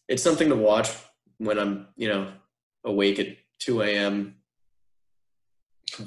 [0.08, 0.90] it's something to watch
[1.38, 2.32] when I'm, you know,
[2.84, 4.36] awake at 2 a.m.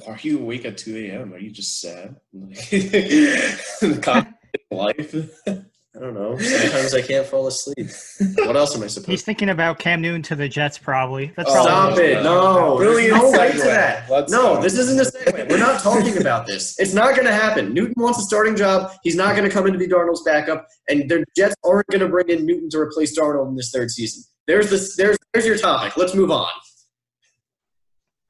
[0.07, 1.33] Are you awake at 2 a.m.?
[1.33, 2.15] Are you just sad?
[2.33, 4.35] Like, constant
[4.71, 5.15] life?
[5.95, 6.35] I don't know.
[6.39, 7.87] Sometimes I can't fall asleep.
[8.47, 11.31] What else am I supposed He's to thinking about Cam Newton to the Jets, probably.
[11.37, 12.23] That's Oh, probably Stop it.
[12.23, 12.77] No.
[12.77, 14.09] Brilliant There's no way to that.
[14.09, 14.61] Let's no, go.
[14.61, 15.49] this isn't a segue.
[15.49, 16.79] We're not talking about this.
[16.79, 17.73] It's not going to happen.
[17.73, 18.91] Newton wants a starting job.
[19.03, 20.67] He's not going to come in to be Darnold's backup.
[20.89, 23.91] And the Jets aren't going to bring in Newton to replace Darnold in this third
[23.91, 24.23] season.
[24.47, 24.95] There's this.
[24.95, 25.95] There's there's your topic.
[25.95, 26.49] Let's move on.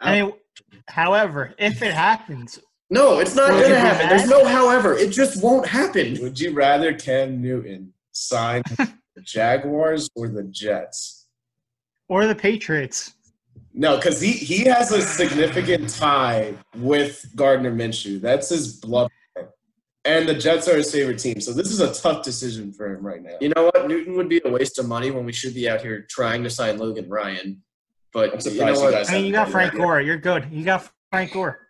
[0.01, 0.33] I mean,
[0.89, 4.09] however, if it happens, No, it's not going to happen.
[4.09, 4.95] There's no however.
[4.95, 6.17] It just won't happen.
[6.21, 11.23] Would you rather Cam Newton sign the Jaguars or the Jets?
[12.09, 13.13] or the Patriots,
[13.73, 18.21] No, because he, he has a significant tie with Gardner Minshew.
[18.21, 19.09] That's his blood.
[20.05, 21.39] And the Jets are his favorite team.
[21.39, 23.37] So this is a tough decision for him right now.
[23.39, 23.87] You know what?
[23.87, 26.49] Newton would be a waste of money when we should be out here trying to
[26.49, 27.63] sign Logan Ryan.
[28.11, 28.91] But I'm you know you what?
[28.91, 29.73] guys I mean, you got Frank.
[29.73, 30.01] Gore.
[30.01, 30.49] You're good.
[30.51, 31.62] You got Frank Gore.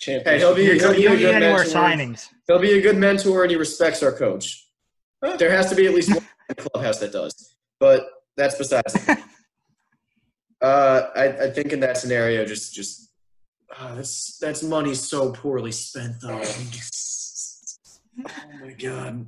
[0.00, 0.26] Championship.
[0.32, 1.64] Hey, he'll be- he'll don't, be you a don't good any mentor.
[1.64, 2.28] signings.
[2.46, 4.66] He'll be a good mentor and he respects our coach.
[5.38, 7.54] There has to be at least one in the clubhouse that does.
[7.78, 8.96] But that's besides.
[10.62, 13.10] Uh, I, I think in that scenario, just just
[13.78, 16.42] ah, that's that's money so poorly spent though.
[16.42, 18.24] oh
[18.60, 19.26] my god.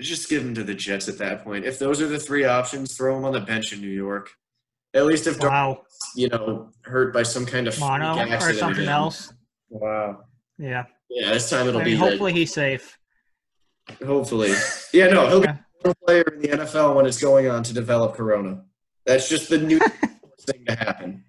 [0.00, 1.66] Just give him to the Jets at that point.
[1.66, 4.30] If those are the three options, throw him on the bench in New York.
[4.94, 5.82] At least if Dar- Wow,
[6.16, 8.88] you know hurt by some kind of mono or something again.
[8.88, 9.32] else.
[9.68, 10.24] Wow.
[10.58, 12.98] Yeah, Yeah, this time it'll I be mean, the- hopefully he's safe.
[14.04, 14.52] Hopefully.
[14.92, 15.56] Yeah, no, he'll be Yeah.
[15.82, 18.64] one player in the NFL when it's going on to develop Corona.
[19.06, 19.78] That's just the new
[20.40, 21.24] thing to happen.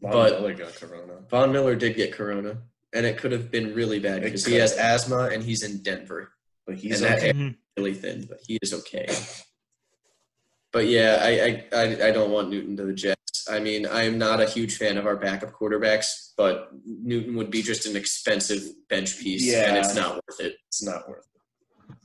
[0.00, 1.14] Von But- Miller got Corona.
[1.28, 2.58] Von Miller did get Corona,
[2.94, 6.32] and it could have been really bad because he has asthma and he's in Denver.
[6.66, 7.32] But he's And that- okay.
[7.32, 7.56] Mhm.
[7.76, 9.06] Really thin, but he is okay.
[10.72, 13.48] But yeah, I, I, I, I don't want Newton to the Jets.
[13.50, 17.50] I mean, I am not a huge fan of our backup quarterbacks, but Newton would
[17.50, 20.56] be just an expensive bench piece, and it's not worth it.
[20.68, 21.96] It's not worth it.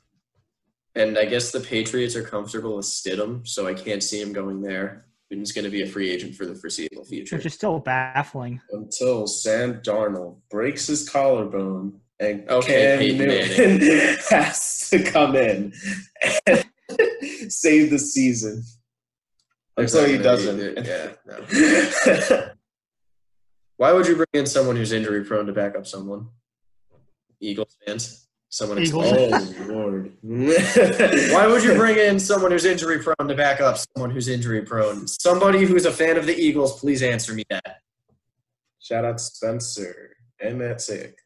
[0.99, 4.61] And I guess the Patriots are comfortable with Stidham, so I can't see him going
[4.61, 5.05] there.
[5.29, 7.35] Newton's going to be a free agent for the foreseeable future.
[7.35, 8.61] Which is still baffling.
[8.71, 13.79] Until Sam Darnold breaks his collarbone and Okay, Cam Newton
[14.29, 15.73] has to come in
[16.47, 16.64] and
[17.59, 18.63] save the season.
[19.77, 20.85] There's Until not he doesn't.
[20.85, 22.49] yeah, no.
[23.77, 26.27] Why would you bring in someone who's injury prone to back up someone?
[27.41, 28.27] Eagles fans.
[28.49, 29.11] Someone Eagles.
[29.11, 29.69] explain.
[29.69, 30.13] oh Lord!
[30.23, 34.61] Why would you bring in someone who's injury prone to back up someone who's injury
[34.61, 35.07] prone?
[35.07, 37.81] Somebody who's a fan of the Eagles, please answer me that.
[38.79, 41.17] Shout out Spencer and Matt Sick.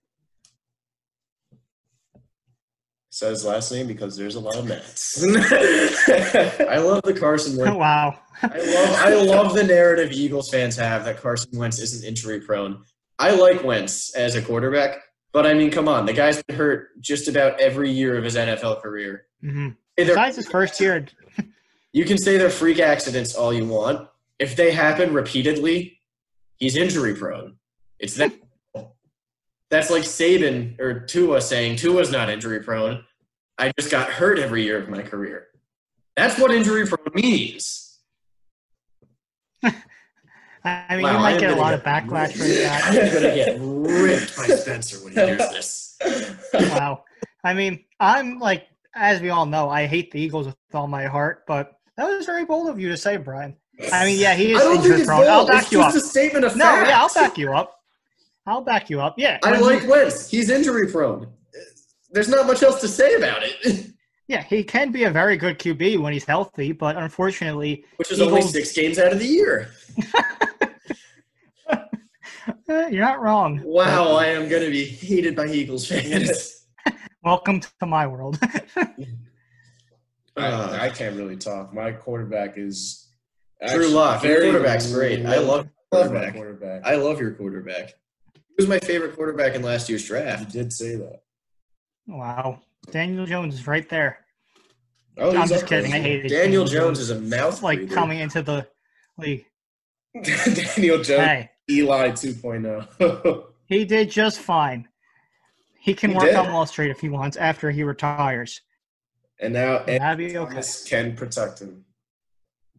[3.19, 5.21] Said his last name because there's a lot of Matts.
[5.27, 7.75] I love the Carson Wentz.
[7.77, 8.17] wow.
[8.41, 12.81] I love I love the narrative Eagles fans have that Carson Wentz isn't injury prone.
[13.19, 14.99] I like Wentz as a quarterback,
[15.33, 18.37] but I mean, come on, the guy's been hurt just about every year of his
[18.37, 19.25] NFL career.
[19.41, 21.05] hmm Hey, they're- Besides his first year,
[21.91, 24.07] You can say they're freak accidents all you want.
[24.39, 25.99] If they happen repeatedly,
[26.55, 27.57] he's injury prone.
[27.99, 28.31] It's that.
[29.69, 33.03] That's like Saban or Tua saying Tua's not injury prone.
[33.59, 35.47] I just got hurt every year of my career.
[36.15, 37.99] That's what injury prone means.
[39.63, 42.87] I mean, Wow, you might get a lot get of backlash for that.
[42.87, 45.85] am gonna get ripped by Spencer when he hears this.
[46.53, 47.03] Wow.
[47.43, 51.05] I mean, I'm like, as we all know, I hate the Eagles with all my
[51.05, 53.55] heart, but that was very bold of you to say, Brian.
[53.93, 55.27] I mean, yeah, he is injury prone.
[55.27, 55.93] I'll back It's you up.
[55.93, 56.89] a statement of No, fact.
[56.89, 57.75] yeah, I'll back you up.
[58.45, 59.15] I'll back you up.
[59.17, 59.37] Yeah.
[59.43, 60.29] I like Wentz.
[60.29, 61.27] He's injury prone.
[62.11, 63.87] There's not much else to say about it,
[64.27, 68.21] Yeah, he can be a very good QB when he's healthy, but unfortunately, which is
[68.21, 69.71] only Eagles- six games out of the year.
[72.91, 73.59] you're not wrong.
[73.63, 76.67] Wow, I am going to be hated by Eagles fans.
[77.23, 78.37] Welcome to my world.
[78.77, 78.85] Uh,
[80.37, 81.73] I, I can't really talk.
[81.73, 83.09] My quarterback is
[83.61, 84.23] Drew actually Lock.
[84.23, 85.25] Your very quarterback's great.
[85.25, 86.33] I love your love my quarterback.
[86.35, 86.85] quarterback.
[86.85, 87.95] I love your quarterback.
[88.35, 90.53] He was my favorite quarterback in last year's draft.
[90.53, 91.21] You did say that.
[92.09, 92.59] Wow.
[92.91, 94.19] Daniel Jones is right there.
[95.17, 95.93] Oh, I'm just kidding.
[95.93, 97.93] I hated Daniel Jones is a mouth like breather.
[97.95, 98.67] coming into the
[99.17, 99.45] league.
[100.23, 103.43] Daniel Jones, Hey, Eli 2.0.
[103.67, 104.87] he did just fine.
[105.81, 106.35] He can He work did.
[106.35, 108.61] on Wall Street if he wants after he retires.
[109.39, 110.61] and now And that'd okay.
[110.87, 111.85] Can protect him.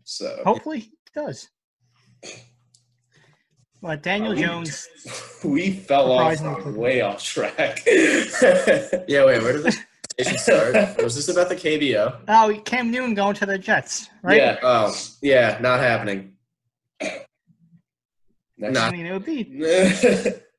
[0.05, 1.49] So Hopefully he does.
[3.83, 4.89] But Daniel Jones,
[5.45, 7.81] we fell off way off track.
[9.09, 9.79] Yeah, wait, where did this
[10.19, 11.03] conversation start?
[11.03, 12.21] Was this about the KBO?
[12.29, 14.37] oh, Cam Newton going to the Jets, right?
[14.37, 14.59] Yeah.
[14.63, 16.35] Oh, yeah, not happening.
[17.01, 18.75] Next.
[18.75, 18.87] Nah.
[18.87, 19.45] I mean, it would be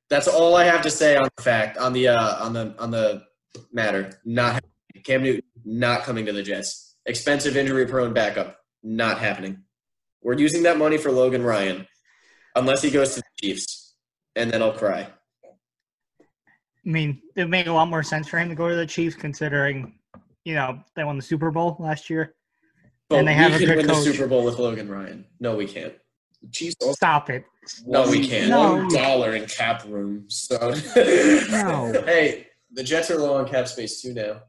[0.10, 2.89] That's all I have to say on the fact on the uh, on the on
[2.89, 3.23] the
[3.71, 4.19] matter.
[4.25, 4.71] Not happening.
[5.03, 6.95] Cam Newton not coming to the Jets.
[7.05, 8.57] Expensive injury prone backup.
[8.84, 9.63] Not happening.
[10.23, 11.88] We're using that money for Logan Ryan,
[12.56, 13.96] unless he goes to the Chiefs,
[14.36, 15.08] and then I'll cry.
[15.44, 18.86] I mean, it would make a lot more sense for him to go to the
[18.88, 20.00] Chiefs, considering,
[20.46, 22.36] you know, they won the Super Bowl last year.
[23.10, 24.06] But And they have a can good win coach.
[24.06, 25.26] the Super Bowl with Logan Ryan.
[25.40, 25.94] No, we can't.
[26.52, 27.44] Chiefs also Stop it.
[27.86, 28.50] No, we can't.
[28.52, 28.90] One No.
[28.90, 30.26] dollar in cap room.
[30.30, 30.58] So
[31.52, 32.02] No.
[32.06, 34.42] Hey, the Jets are low on cap space too now.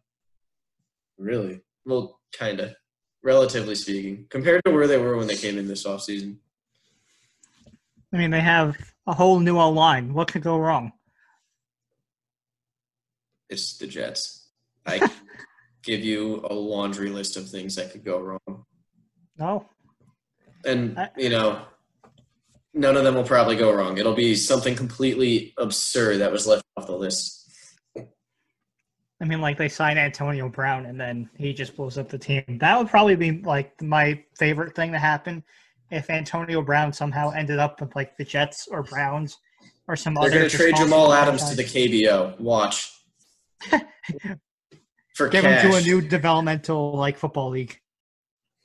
[1.18, 2.74] really, Well, kinda,
[3.22, 6.38] relatively speaking, compared to where they were when they came in this offseason.
[8.12, 10.12] I mean, they have a whole new line.
[10.12, 10.92] What could go wrong?
[13.48, 14.48] It's the Jets.
[14.86, 15.10] I
[15.82, 18.64] give you a laundry list of things that could go wrong.
[19.38, 19.68] No.
[20.64, 21.62] And, I- you know,
[22.74, 23.98] none of them will probably go wrong.
[23.98, 27.38] It'll be something completely absurd that was left off the list.
[27.96, 32.42] I mean, like they signed Antonio Brown and then he just blows up the team.
[32.60, 35.44] That would probably be like my favorite thing to happen
[35.92, 39.36] if Antonio Brown somehow ended up with like the Jets or Browns
[39.86, 40.30] or some other.
[40.30, 42.40] They're going to trade dysfunctional Jamal Adams to the KBO.
[42.40, 42.90] Watch.
[45.14, 45.62] For Give cash.
[45.62, 47.78] him to a new developmental like football league.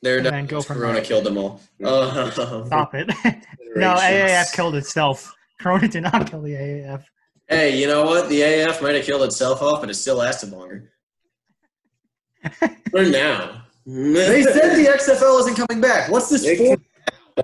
[0.02, 0.34] They're and done.
[0.34, 1.04] then go from Corona there.
[1.04, 1.60] killed them all.
[1.84, 2.30] Uh,
[2.66, 3.08] Stop it.
[3.76, 5.34] no, AAF killed itself.
[5.60, 7.04] Corona did not kill the AAF.
[7.50, 8.30] hey, you know what?
[8.30, 10.94] The AAF might have killed itself off, but it still lasted longer.
[12.92, 13.64] for now.
[13.86, 16.10] They said the XFL isn't coming back.
[16.10, 16.78] What's this for?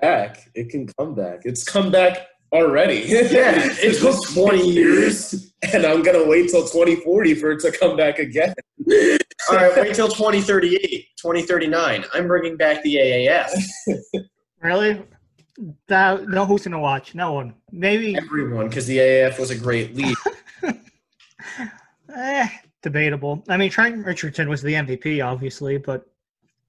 [0.00, 0.50] back.
[0.54, 1.40] It can come back.
[1.44, 3.04] It's come back already.
[3.06, 5.52] Yeah, it took 20 years.
[5.72, 8.54] and I'm gonna wait till 2040 for it to come back again.
[9.50, 12.04] All right, wait till 2038, 2039.
[12.12, 13.50] I'm bringing back the AAF.
[14.62, 15.02] Really?
[15.88, 17.14] That, no, who's gonna watch?
[17.14, 17.54] No one.
[17.70, 20.16] Maybe Everyone, because the AAF was a great league.
[22.14, 22.48] eh,
[22.82, 23.44] debatable.
[23.48, 26.06] I mean, Trent Richardson was the MVP, obviously, but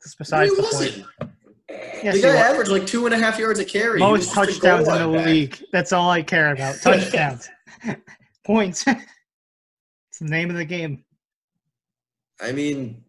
[0.01, 1.05] that's He besides the wasn't.
[1.19, 1.31] point.
[1.69, 3.99] Yes, the guy averaged like two and a half yards a carry.
[3.99, 5.25] Most touchdowns in the back.
[5.25, 5.63] league.
[5.71, 6.75] That's all I care about.
[6.81, 7.49] Touchdowns,
[8.45, 8.83] points.
[8.87, 11.03] it's the name of the game.
[12.39, 13.03] I mean,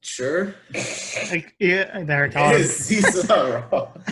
[0.00, 0.54] sure.
[1.30, 2.88] Like, yeah, there it is.
[2.88, 4.02] He's not wrong.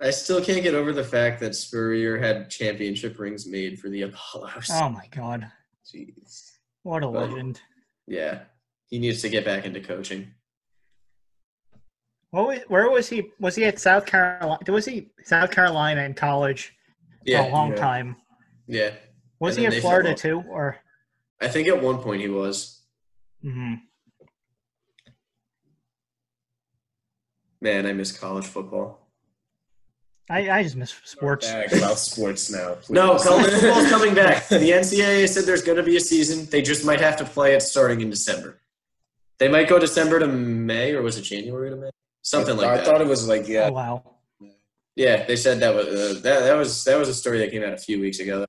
[0.00, 4.02] I still can't get over the fact that Spurrier had championship rings made for the
[4.02, 4.68] Apollos.
[4.72, 5.48] Oh my god,
[5.86, 6.50] Jeez.
[6.82, 7.60] what a But- legend!
[8.08, 8.40] Yeah,
[8.88, 10.32] he needs to get back into coaching.
[12.32, 13.30] What was, where was he?
[13.40, 14.58] Was he at South Carolina?
[14.68, 16.72] Was he South Carolina in college
[17.26, 17.76] Yeah, for a long yeah.
[17.76, 18.16] time?
[18.66, 18.90] yeah.
[19.38, 20.18] Was And he then at they fell Florida off.
[20.18, 20.42] too?
[20.48, 20.78] Or
[21.42, 22.80] I think at one point he was.
[23.42, 23.74] hmm
[27.60, 29.10] Man, I miss college football.
[30.30, 31.46] I, I just miss sports.
[31.50, 32.74] Back about sports now.
[32.76, 32.90] Please.
[32.94, 34.48] No, college football's coming back.
[34.48, 36.46] The NCAA said there's going to be a season.
[36.50, 38.58] They just might have to play it starting in December.
[39.38, 41.90] They might go December to May, or was it January to May?
[42.22, 42.80] Something like I that.
[42.80, 43.68] I thought it was like yeah.
[43.68, 44.04] Oh wow!
[44.96, 46.40] Yeah, they said that was uh, that.
[46.40, 48.46] That was that was a story that came out a few weeks ago.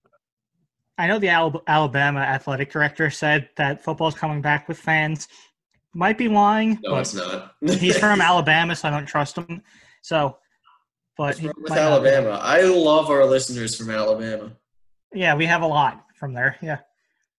[0.98, 1.30] I know the
[1.68, 5.28] Alabama athletic director said that football's coming back with fans.
[5.96, 7.54] Might be lying, No, but it's not.
[7.62, 9.62] he's from Alabama, so I don't trust him.
[10.02, 10.38] So,
[11.18, 12.10] but What's he with might not be.
[12.10, 12.40] Alabama.
[12.42, 14.54] I love our listeners from Alabama.
[15.14, 16.58] Yeah, we have a lot from there.
[16.62, 16.80] Yeah.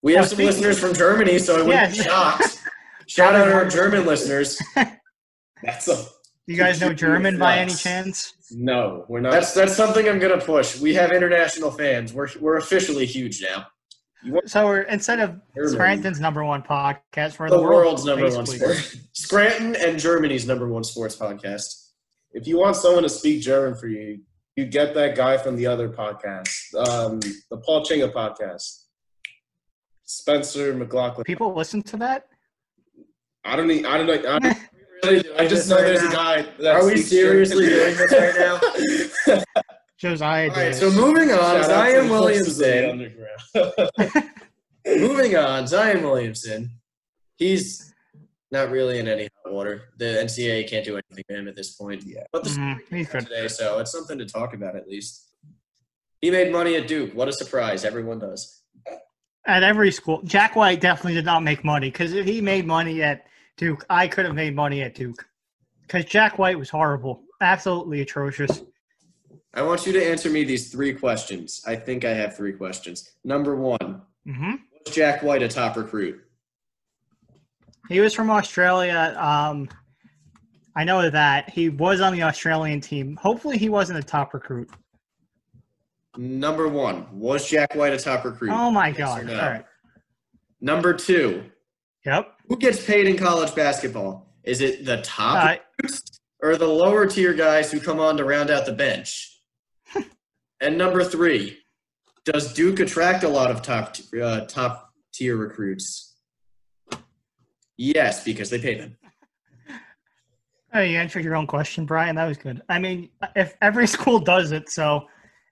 [0.03, 2.59] We Oh, have some listeners from Germany, so I wouldn't be shocked.
[3.07, 4.61] Shout out to our German listeners.
[5.63, 6.05] That's a
[6.47, 8.35] You guys know German by any chance?
[8.51, 9.07] no.
[9.09, 9.33] We're not.
[9.33, 10.79] That's that's something I'm gonna push.
[10.79, 12.13] We have international fans.
[12.13, 13.67] We're we're officially huge now.
[14.47, 15.73] So we're instead of German.
[15.73, 18.75] Scranton's number one podcast, we're The the, world's number one basically.
[18.75, 19.03] sport.
[19.13, 21.91] Scranton and Germany's number one sports podcast.
[22.33, 24.21] if you want someone to speak German for you,
[24.57, 27.21] you get that guy from the other podcast, um,
[27.51, 28.85] the Paul Chinga podcast,
[30.05, 31.25] Spencer McLaughlin.
[31.25, 32.29] People listen to that.
[33.45, 33.85] I don't need.
[33.87, 34.15] I don't know.
[34.15, 34.57] I, don't Really
[35.39, 36.09] I just know right there's now?
[36.11, 36.47] a guy.
[36.61, 38.35] That Are we seriously doing this right
[39.29, 39.43] now?
[39.99, 40.61] Josiah All did.
[40.61, 40.75] right, it.
[40.75, 43.15] so moving on, Shout Zion the forces of the
[43.55, 44.31] Williamson.
[45.01, 46.71] Moving on, Zion Williamson.
[47.37, 47.95] He's
[48.51, 49.85] not really in any hot water.
[49.99, 52.03] The NCAA can't do anything to him at this point.
[52.05, 52.25] Yeah.
[52.33, 55.31] But the Mhm, he's today, so it's something to talk about at least.
[56.21, 57.15] He made money at Duke.
[57.15, 57.85] What a surprise!
[57.85, 58.63] Everyone does.
[59.47, 63.03] At every school, Jack White definitely did not make money because if he made money
[63.03, 63.27] at
[63.57, 65.27] Duke, I could have made money at Duke.
[65.83, 68.63] Because Jack White was horrible, absolutely atrocious.
[69.53, 71.63] I want you to answer me these three questions.
[71.67, 73.13] I think I have three questions.
[73.25, 74.55] Number one, hmm
[74.87, 76.21] was Jack White a top recruit?
[77.89, 79.15] He was from Australia.
[79.19, 79.69] Um,
[80.77, 83.17] I know that he was on the Australian team.
[83.17, 84.71] Hopefully, he wasn't a top recruit.
[86.17, 88.51] Number one, was Jack White a top recruit?
[88.53, 89.27] Oh my Yes god!
[89.27, 89.35] no?
[89.41, 89.65] All right.
[90.61, 91.45] Number two,
[92.07, 92.34] Yep.
[92.49, 94.27] Who gets paid in college basketball?
[94.43, 98.51] Is it the top recruits or the lower tier guys who come on to round
[98.51, 99.39] out the bench?
[100.61, 101.59] and number three,
[102.25, 106.17] does Duke attract a lot of top t- uh, top tier recruits?
[107.77, 108.97] Yes, because they pay them.
[110.75, 112.17] oh, you answered your own question, Brian.
[112.17, 112.63] That was good.
[112.69, 115.07] I mean, if every school does it, so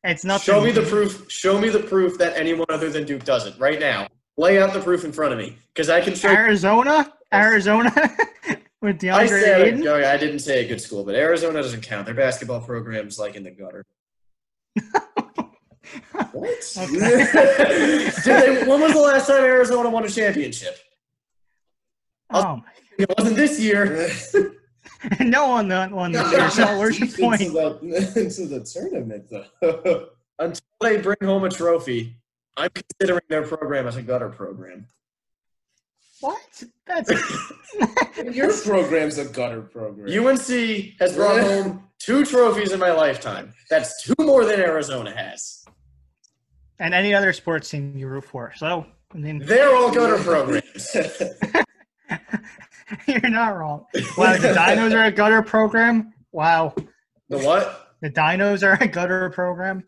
[0.04, 0.42] it's not.
[0.42, 1.30] Show me the proof.
[1.30, 4.08] Show me the proof that anyone other than Duke does it right now.
[4.36, 6.28] Lay out the proof in front of me because I can show.
[6.28, 7.92] Arizona, Arizona,
[8.80, 9.86] with I DeAndre said Ayton.
[9.86, 12.06] okay, I didn't say a good school, but Arizona doesn't count.
[12.06, 13.84] Their basketball program's like in the gutter.
[16.32, 16.48] What?
[18.24, 20.78] They, when was the last time Arizona won a championship?
[22.30, 22.62] Oh,
[22.98, 24.08] It wasn't this year.
[25.20, 26.50] no one won this year.
[26.50, 27.42] So where's your point?
[27.42, 30.08] Into the, into the tournament, though.
[30.38, 32.16] Until they bring home a trophy,
[32.56, 34.86] I'm considering their program as a gutter program.
[36.20, 36.62] What?
[36.86, 37.10] That's
[38.32, 40.06] Your program's a gutter program.
[40.26, 40.46] UNC
[41.00, 43.52] has brought home two trophies in my lifetime.
[43.70, 45.64] That's two more than Arizona has.
[46.78, 48.52] and any other sports team you root for.
[48.56, 50.94] So I mean, They're all gutter programs.
[53.06, 53.86] you're not wrong.
[54.16, 56.12] Wow, the Dinos are a gutter program.
[56.30, 56.74] Wow,
[57.30, 57.94] The what?
[58.00, 59.84] the Dinos are a gutter program.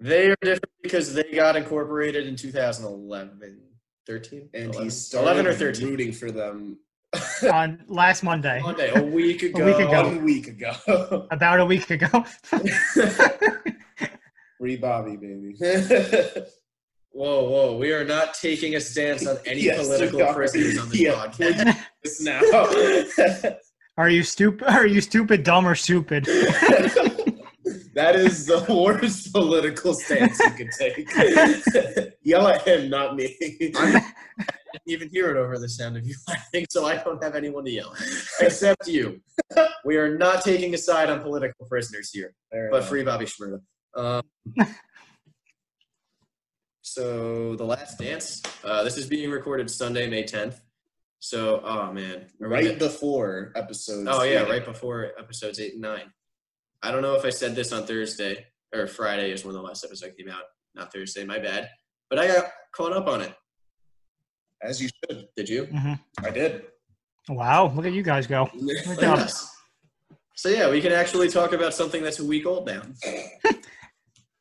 [0.00, 3.60] They are different because they got incorporated in 2011,
[4.06, 5.88] 13, and 11, he started 11 or 13.
[5.88, 6.78] rooting for them
[7.52, 9.64] on last Monday, Monday, a week ago.
[9.64, 10.02] week ago.
[10.04, 10.72] one week ago.
[11.30, 12.24] about a week ago.
[14.58, 15.54] Free Bobby, baby.
[17.10, 17.76] Whoa, whoa!
[17.78, 21.12] We are not taking a stance on any Yes, political prisoners on this Yeah.
[21.12, 22.20] podcast.
[22.20, 23.56] Now.
[23.96, 24.66] Are you stupid?
[24.68, 26.28] Are you stupid, dumb, or stupid?
[27.96, 31.08] That is the worst political stance you could take.
[32.22, 33.36] Yell at him, not me.
[33.76, 34.02] I'm-
[34.38, 37.34] I didn't even hear it over the sound of you laughing, so I don't have
[37.34, 37.94] anyone to yell
[38.40, 39.22] except you.
[39.86, 42.88] We are not taking a side on political prisoners here, Fair but enough.
[42.90, 43.60] free Bobby Shmurda.
[43.96, 44.22] Um,
[46.82, 48.42] so the last dance.
[48.62, 50.60] Uh, this is being recorded Sunday, May 10th.
[51.20, 54.06] So, oh man, right before episodes.
[54.10, 54.50] Oh yeah, eight.
[54.50, 56.12] right before episodes eight and nine.
[56.82, 59.84] I don't know if I said this on Thursday or Friday is when the last
[59.84, 60.42] episode came out.
[60.74, 61.68] Not Thursday, my bad.
[62.10, 63.34] But I got caught up on it.
[64.62, 65.26] As you should.
[65.36, 65.64] Did you?
[65.66, 66.00] Mhm.
[66.24, 66.64] I did.
[67.28, 68.48] Wow, look at you guys go.
[68.54, 69.32] Look at
[70.34, 72.82] So yeah, we can actually talk about something that's a week old now.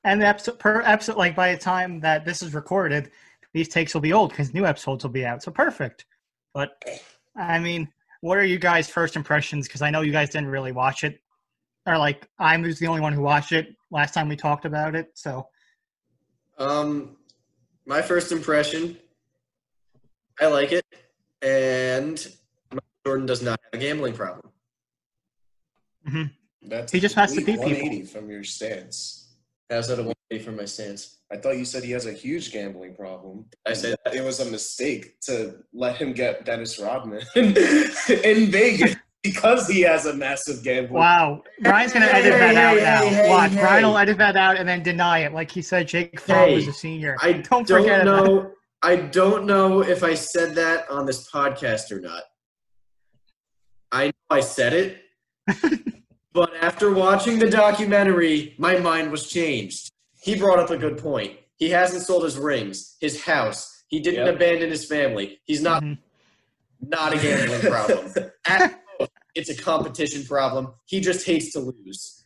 [0.06, 3.10] And the episode per episode, like by the time that this is recorded,
[3.56, 5.42] these takes will be old because new episodes will be out.
[5.42, 6.06] So perfect.
[6.54, 6.74] But
[7.36, 9.68] I mean, what are you guys' first impressions?
[9.68, 11.20] Because I know you guys didn't really watch it,
[11.86, 14.96] or like I was the only one who watched it last time we talked about
[14.96, 15.12] it.
[15.14, 15.48] So
[16.58, 17.18] Um,
[17.86, 18.98] my first impression,
[20.40, 20.86] I like it,
[21.42, 22.28] and
[23.06, 24.52] Jordan does not have a gambling problem.
[26.68, 28.08] That's He just has to complete beat people.
[28.08, 29.36] from your stance.
[29.70, 31.18] How's that a one from my stance?
[31.32, 33.46] I thought you said he has a huge gambling problem.
[33.66, 34.16] I said that.
[34.16, 37.54] It was a mistake to let him get Dennis Rodman in
[38.52, 38.96] Vegas
[39.34, 40.94] because he has a massive gambling.
[40.94, 43.02] wow, Brian's gonna edit Hey, that hey, out hey, now.
[43.24, 43.62] hey, Watch, hey.
[43.62, 45.88] Brian will edit that out and then deny it, like he said.
[45.88, 47.16] Jake Fromm was a senior.
[47.22, 48.52] I Don't don't, forget about know.
[48.82, 52.24] I don't know if I said that on this podcast or not.
[53.92, 55.02] I know I said it,
[56.34, 59.90] but after watching the documentary, my mind was changed.
[60.22, 61.38] He brought up a good point.
[61.58, 63.84] He hasn't sold his rings, his house.
[63.88, 64.36] He didn't Yep.
[64.36, 65.40] abandon his family.
[65.46, 65.98] He's not Mhm.
[66.88, 68.14] not a gambling problem.
[68.46, 68.76] At most,
[69.36, 70.74] it's a competition problem.
[70.86, 72.26] He just hates to lose.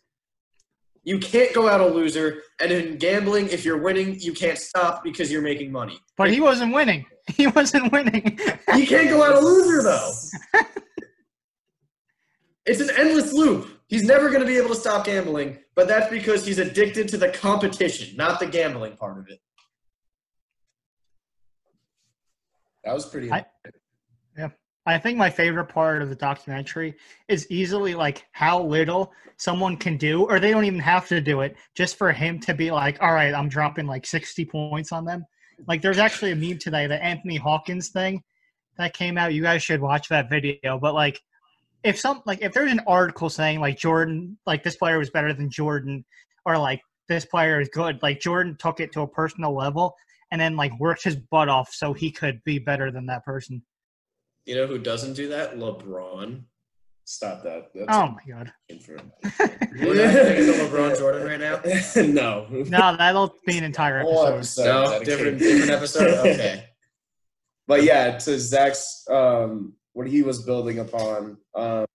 [1.03, 5.03] You can't go out a loser, and in gambling, if you're winning, you can't stop
[5.03, 5.99] because you're making money.
[6.17, 7.05] But he wasn't winning.
[7.37, 8.39] He wasn't winning.
[8.75, 10.11] You can't go out a loser though.
[12.65, 13.69] it's an endless loop.
[13.87, 17.17] He's never going to be able to stop gambling, but that's because he's addicted to
[17.17, 19.39] the competition, not the gambling part of it.
[22.83, 23.31] That was pretty.
[23.31, 23.45] I-
[24.89, 26.95] I think my favorite part of the documentary
[27.27, 31.41] is easily like how little someone can do, or they don't even have to do
[31.41, 35.05] it, just for him to be like, all right, I'm dropping like 60 points on
[35.05, 35.25] them.
[35.67, 38.23] Like, there's actually a meme today, the Anthony Hawkins thing
[38.77, 39.33] that came out.
[39.33, 40.79] You guys should watch that video.
[40.79, 41.21] But like,
[41.83, 45.33] if some like if there's an article saying like Jordan like this player was better
[45.33, 46.03] than Jordan
[46.45, 49.95] or like this player is good, like Jordan took it to a personal level
[50.31, 53.63] and then like worked his butt off so he could be better than that person.
[54.49, 55.57] You know who doesn't do that?
[55.57, 56.41] LeBron.
[57.05, 57.67] Stop that.
[57.75, 58.51] That's Oh my god.
[58.83, 58.93] for
[59.79, 61.61] We're not thinking of LeBron Jordan right now.
[62.11, 62.47] no.
[62.49, 64.63] No, that'll be an entire Whole episode.
[64.63, 65.05] episode No, dedicated.
[65.05, 66.17] different different episode.
[66.33, 66.65] Okay.
[67.67, 71.85] But yeah, to Zach's um, what he was building upon, um,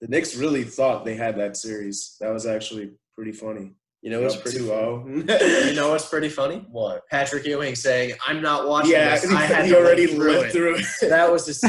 [0.00, 2.16] the Knicks really thought they had that series.
[2.22, 3.74] That was actually pretty funny.
[4.04, 5.66] You know what's Up pretty 2-0.
[5.70, 6.66] You know what's pretty funny?
[6.70, 7.08] what?
[7.08, 9.32] Patrick Ewing saying, "I'm not watching Yeah, this.
[9.32, 10.84] I had he to already live through lived it." through it.
[11.08, 11.64] That was just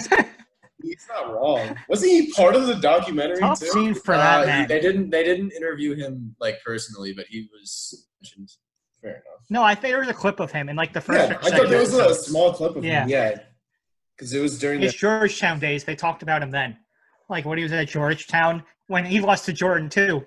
[0.83, 1.77] He's not wrong.
[1.87, 3.67] Wasn't he part of the documentary Tough too?
[3.67, 4.67] scene for Uh, that man.
[4.67, 5.11] They didn't.
[5.11, 8.51] They didn't interview him like personally, but he was mentioned.
[9.01, 9.45] Fair enough.
[9.49, 11.17] No, I think there was a clip of him in like the first.
[11.29, 13.03] Yeah, or I thought second there was a small clip of Yeah.
[13.03, 13.09] him.
[13.09, 13.39] Yeah,
[14.17, 14.97] because it was during his the.
[14.97, 15.85] Georgetown days.
[15.85, 16.77] They talked about him then,
[17.29, 20.25] like when he was at Georgetown when he lost to Jordan too.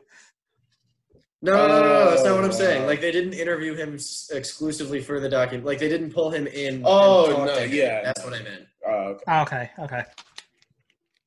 [1.41, 2.87] No, no, no, no, that's not what I'm Oh, saying.
[2.87, 5.65] Like they didn't interview him s- exclusively for the document.
[5.65, 6.75] Like they didn't pull him in.
[6.77, 7.73] and Oh, talk no, to him.
[7.73, 8.03] yeah.
[8.03, 8.67] that's what I meant.
[8.87, 9.25] Oh, okay.
[9.29, 10.03] Oh, okay, okay.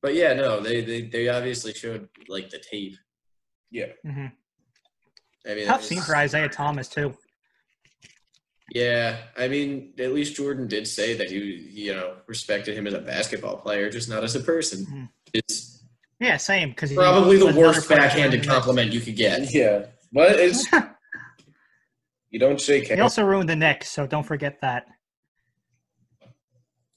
[0.02, 2.96] But yeah, no, they they, they obviously showed like the tape.
[4.04, 4.26] hmm
[5.48, 7.16] I mean, Tough it scene for Isaiah Thomas too.
[8.74, 11.36] Yeah, I mean, at least Jordan did say that he,
[11.70, 14.86] you know, respected him as a basketball player, just not as a person.
[14.86, 15.08] Mhm.
[15.34, 15.82] It's
[16.20, 16.70] Yeah, same.
[16.70, 19.52] Because probably the worst backhanded compliment you could get.
[19.52, 20.66] Yeah, but it's
[22.30, 23.00] you don't shake He hands.
[23.00, 24.86] also ruined the Knicks, so don't forget that.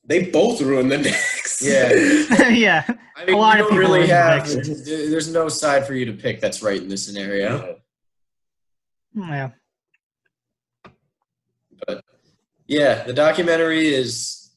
[0.08, 1.44] They both ruined the Knicks.
[1.62, 1.94] Yeah.
[2.50, 2.84] yeah,
[3.16, 4.54] I mean, A lot of people really are have.
[4.54, 4.86] mixed.
[4.86, 7.78] There's no side for you to pick that's right in this scenario.
[9.16, 9.52] yeah.
[11.88, 12.04] But
[12.68, 14.52] yeah, the documentary is.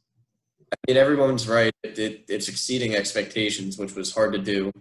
[0.72, 1.72] I mean, everyone's right.
[1.84, 4.72] It, it, it's exceeding expectations, which was hard to do.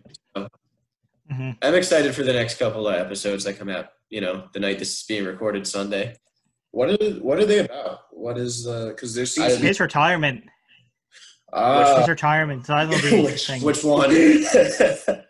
[1.30, 3.88] Hmm I'm excited for the next couple of episodes that come out.
[4.10, 6.16] You know, the night this is being recorded, Sunday.
[6.72, 8.00] What are what are they about?
[8.12, 8.88] What is uh?
[8.90, 10.44] Because there's seems to be His retirement.
[11.54, 12.66] Ah, His retirement.
[12.66, 13.62] So that'll be interesting.
[13.62, 14.10] Which one?
[14.10, 15.26] the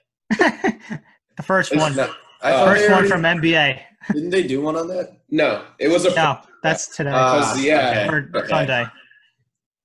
[1.44, 1.96] first one.
[1.96, 3.80] No, I Uh, First one already- from NBA.
[4.14, 5.18] Didn't they do one on that?
[5.30, 8.48] no, it was a No, that's today Ah, yeah, okay, or okay.
[8.48, 8.86] Sunday.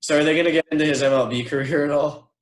[0.00, 2.32] So are they going to get into his MLB career at all?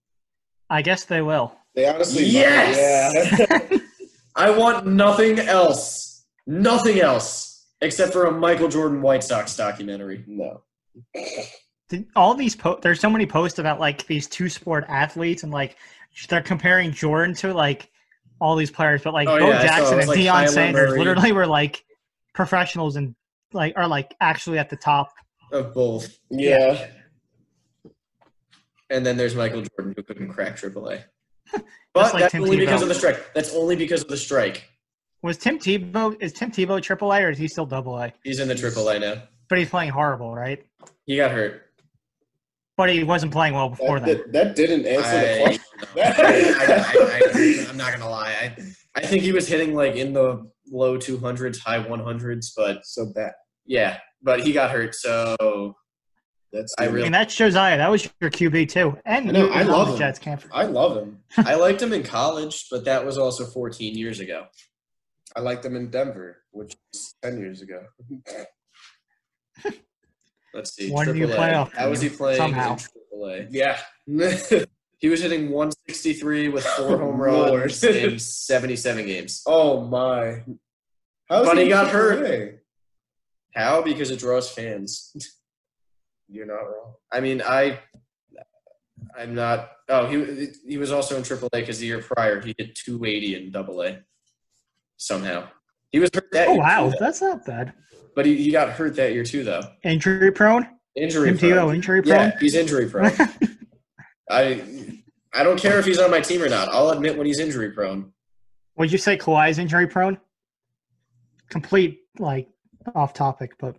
[0.68, 1.56] I guess they will.
[1.74, 3.38] They honestly Yes!
[3.48, 3.78] yeah.
[4.36, 6.24] I want nothing else.
[6.46, 10.24] Nothing else except for a Michael Jordan White Sox documentary.
[10.26, 10.62] no.
[11.88, 15.52] Did- All these po- there's so many posts about like these two sport athletes and
[15.52, 15.76] like
[16.28, 17.90] they're comparing Jordan to like
[18.40, 19.66] all these players, but like Oh, Bo yeah, I saw it.
[19.66, 20.98] Jackson was and like Deion Sanders Murray.
[20.98, 21.84] literally were like
[22.34, 23.14] professionals and
[23.52, 25.12] like are like actually at the top.
[25.52, 26.16] Of both.
[26.30, 26.86] Yeah.
[28.88, 31.04] And then there's Michael Jordan who couldn't crack AAA.
[31.92, 33.34] But like that's Tim only because of the strike.
[33.34, 34.68] That's only because of the strike.
[35.22, 38.12] Was Tim Tebow is Tim Tebow triple A or is he still double A?
[38.22, 39.22] He's in the AAA now.
[39.48, 40.64] But he's playing horrible, right?
[41.06, 41.62] He got hurt.
[42.76, 44.16] But he wasn't playing well before That, that.
[44.16, 45.64] did, that didn't answer the I, question.
[47.66, 48.30] I, am not gonna lie.
[48.30, 48.56] I,
[48.94, 53.32] I think he was hitting like in the low 200s, high 100s, but so bad.
[53.66, 54.94] yeah, but he got hurt.
[54.94, 55.74] So
[56.52, 57.76] That's I mean that's Josiah.
[57.76, 58.98] That was your QB too.
[59.04, 59.98] And I know, I love him.
[59.98, 60.42] Jets camp.
[60.52, 61.20] I love him.
[61.36, 64.46] I liked him in college, but that was also 14 years ago.
[65.36, 67.82] I liked him in Denver, which was ten years ago.
[70.52, 70.90] Let's see.
[70.90, 71.36] One year AAA.
[71.36, 72.72] playoff How was he playing somehow.
[72.72, 72.78] in
[73.20, 73.48] AAA?
[73.50, 73.78] Yeah.
[75.00, 79.42] He was hitting 163 with four home runs in 77 games.
[79.46, 80.42] oh my.
[81.26, 82.60] How is But he in got hurt.
[83.54, 83.80] How?
[83.80, 85.10] Because it draws fans.
[86.30, 86.94] You're not wrong.
[87.12, 87.80] I mean, I,
[89.18, 89.70] I'm not.
[89.88, 93.56] Oh, he he was also in AAA because the year prior he hit 280 in
[93.56, 94.00] AA.
[94.96, 95.48] Somehow
[95.90, 97.72] he was hurt that Oh wow, too, that's not bad.
[98.14, 99.62] but he, he got hurt that year too, though.
[99.82, 100.68] Injury prone?
[100.94, 101.74] Injury Tim prone.
[101.74, 102.14] Injury prone?
[102.16, 103.12] Yeah, he's injury prone.
[104.30, 104.62] I
[105.32, 106.68] I don't care if he's on my team or not.
[106.68, 108.12] I'll admit when he's injury prone.
[108.76, 110.18] Would you say Kawhi's injury prone?
[111.48, 112.48] Complete like
[112.94, 113.76] off topic, but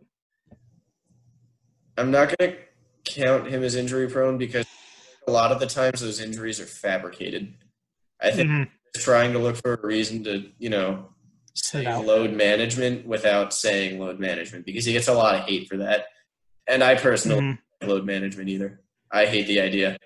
[1.98, 2.58] I'm not going to
[3.06, 4.66] count him as injury prone because
[5.28, 7.54] a lot of the times those injuries are fabricated.
[8.22, 8.68] I think mhm.
[8.98, 11.10] trying to look for a reason to, you know,
[11.54, 15.78] say load management without saying load management because he gets a lot of hate for
[15.78, 16.06] that.
[16.68, 17.58] And I personally Mhm.
[17.82, 18.82] don't load management either.
[19.12, 19.98] I hate the idea.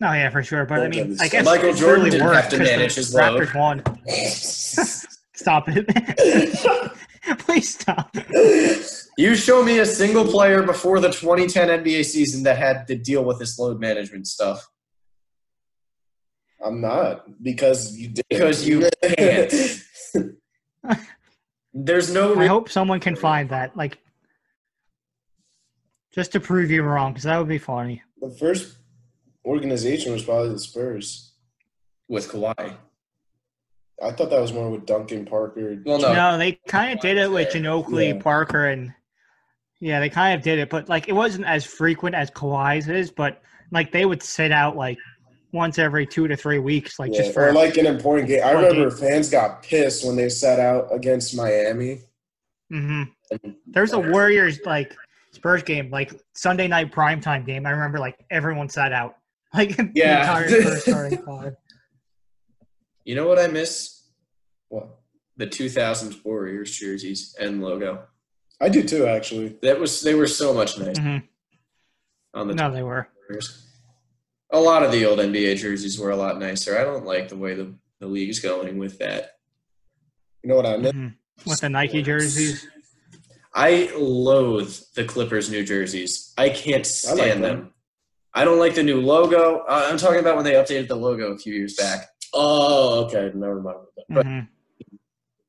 [0.00, 0.66] no, yeah, for sure.
[0.66, 3.48] But I mean, I guess Michael Jordan really didn't worked have to manage his load.
[3.54, 3.82] Won.
[5.34, 5.86] Stop it!
[7.38, 8.14] Please stop.
[9.18, 13.24] You show me a single player before the 2010 NBA season that had to deal
[13.24, 14.66] with this load management stuff.
[16.64, 18.24] I'm not because you did.
[18.30, 19.52] Because you can't.
[21.74, 23.98] There's no I hope someone can find that, like,
[26.14, 28.02] just to prove you wrong, because that would be funny.
[28.20, 28.76] the first
[29.44, 31.32] organization was probably the Spurs.
[32.08, 32.76] with Kawhi.
[34.02, 35.80] I thought that was more with Duncan Parker.
[35.86, 38.20] Well, no, No, they kind of did it with Ginobili, Yeah.
[38.22, 38.92] Parker, and
[39.82, 43.10] yeah, they kind of did it, but like it wasn't as frequent as Kawhi's is.
[43.10, 44.96] But like they would sit out like
[45.52, 48.42] once every two to three weeks, like Yeah, just for or like an important game.
[48.44, 48.98] I remember game.
[48.98, 52.02] fans got pissed when they sat out against Miami.
[52.72, 53.50] Mm-hmm.
[53.66, 54.94] There's a Warriors like
[55.32, 57.66] Spurs game, like Sunday night primetime game.
[57.66, 59.16] I remember like everyone sat out,
[59.54, 60.20] like the Yeah.
[60.20, 61.54] entire Spurs starting five.
[63.04, 64.10] you know what I miss?
[64.68, 64.90] What
[65.38, 68.04] The 2000s Warriors jerseys and logo.
[68.62, 69.56] I do too, actually.
[69.62, 71.22] That was they were so much nice Mhm.
[72.32, 73.08] on the No, they were.
[73.28, 73.66] Warriors.
[74.50, 76.78] A lot of the old NBA jerseys were a lot nicer.
[76.78, 79.38] I don't like the way the, the league's going with that.
[80.42, 80.94] You know what I meant?
[80.96, 81.14] Mhm.
[81.46, 82.66] With the Nike jerseys.
[83.54, 86.32] I loathe the Clippers New Jerseys.
[86.38, 87.42] I can't stand I like them.
[87.42, 87.74] them.
[88.32, 89.58] I don't like the new logo.
[89.68, 92.08] Uh, I'm talking about when they updated the logo a few years back.
[92.32, 93.30] Oh, okay.
[93.34, 93.78] Never mind.
[94.08, 94.48] But- Mhm.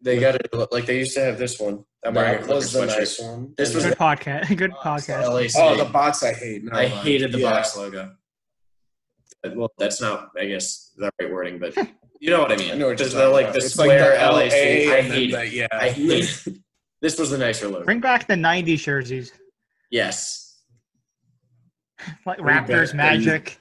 [0.01, 1.85] They got it like they used to have this one.
[2.05, 3.53] I'm wearing a That was the nice one.
[3.57, 4.55] This was Good podcast.
[4.57, 5.31] Good podcast.
[5.33, 5.51] LAC.
[5.57, 6.63] Oh, the box I hate.
[6.63, 6.93] Never I mind.
[6.99, 7.51] hated the Yeah.
[7.51, 8.11] box logo.
[9.45, 11.75] Uh, Well, that's not, I guess, the right wording, but
[12.19, 12.71] you know what I mean.
[12.71, 13.53] I know what you're Just the, talking like about.
[13.53, 14.53] the It's square the LAC.
[14.53, 15.53] I hate the- it.
[15.53, 15.67] Yeah.
[15.71, 16.57] I hate it.
[17.01, 17.83] This was the nicer logo.
[17.83, 19.33] Bring back the '90s jerseys,
[19.91, 20.57] Yes.
[22.25, 23.59] like Bring Raptors, the- Magic.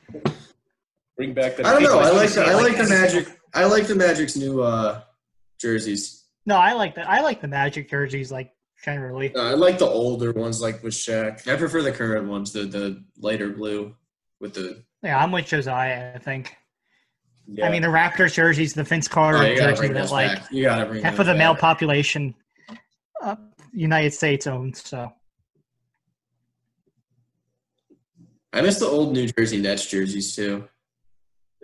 [1.16, 1.66] Bring back the.
[1.66, 1.98] I don't know.
[1.98, 2.88] I like the, I like the.
[2.88, 3.26] Magic.
[3.52, 5.00] I like the Magic's new uh,
[5.60, 6.21] jerseys.
[6.46, 8.52] No, I like the I like the Magic jerseys, like
[8.84, 9.30] generally.
[9.34, 11.46] No, I like the older ones, like with Shaq.
[11.48, 13.94] I prefer the current ones, the the lighter blue
[14.40, 14.82] with the.
[15.02, 16.12] Yeah, I'm with Josiah.
[16.14, 16.56] I think.
[17.46, 17.66] Yeah.
[17.66, 20.40] I mean, the Raptors jerseys, the Vince Carter Oh, jersey that like.
[20.50, 22.34] You gotta bring half of the male population,
[23.22, 23.36] uh,
[23.72, 24.82] United States owns.
[24.88, 25.12] So
[28.52, 30.68] I miss the old New Jersey Nets jerseys too.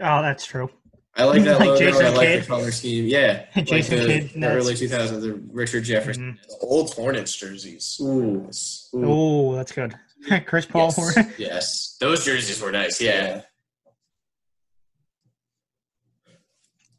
[0.03, 0.71] oh, that's true.
[1.19, 1.79] I like that Like logo.
[1.81, 2.43] Jason I like Kidd.
[2.43, 3.07] the color scheme.
[3.07, 6.39] Yeah, Jason like the, Kidd the early 2000s, the Richard Jefferson.
[6.41, 6.47] Mhm.
[6.61, 7.99] The old Hornets jerseys.
[8.01, 8.43] Ooh.
[8.47, 8.89] Yes.
[8.95, 9.05] Ooh.
[9.05, 9.95] Oh, that's good.
[10.47, 10.93] Chris Paul.
[10.97, 11.35] Yes.
[11.39, 13.01] yes, those jerseys were nice.
[13.01, 13.43] Yeah,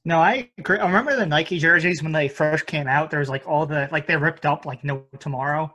[0.06, 0.80] no, I agree.
[0.80, 3.12] I remember the Nike jerseys when they first came out.
[3.12, 5.74] There was like all the like they ripped up like no tomorrow.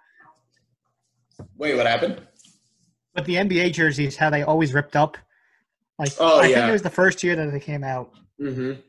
[1.57, 2.21] Wait, what happened?
[3.15, 5.17] But the NBA jerseys, how they always ripped up.
[5.99, 8.11] Like Oh, I think it was the first year that they came out.
[8.41, 8.81] Mm-hmm.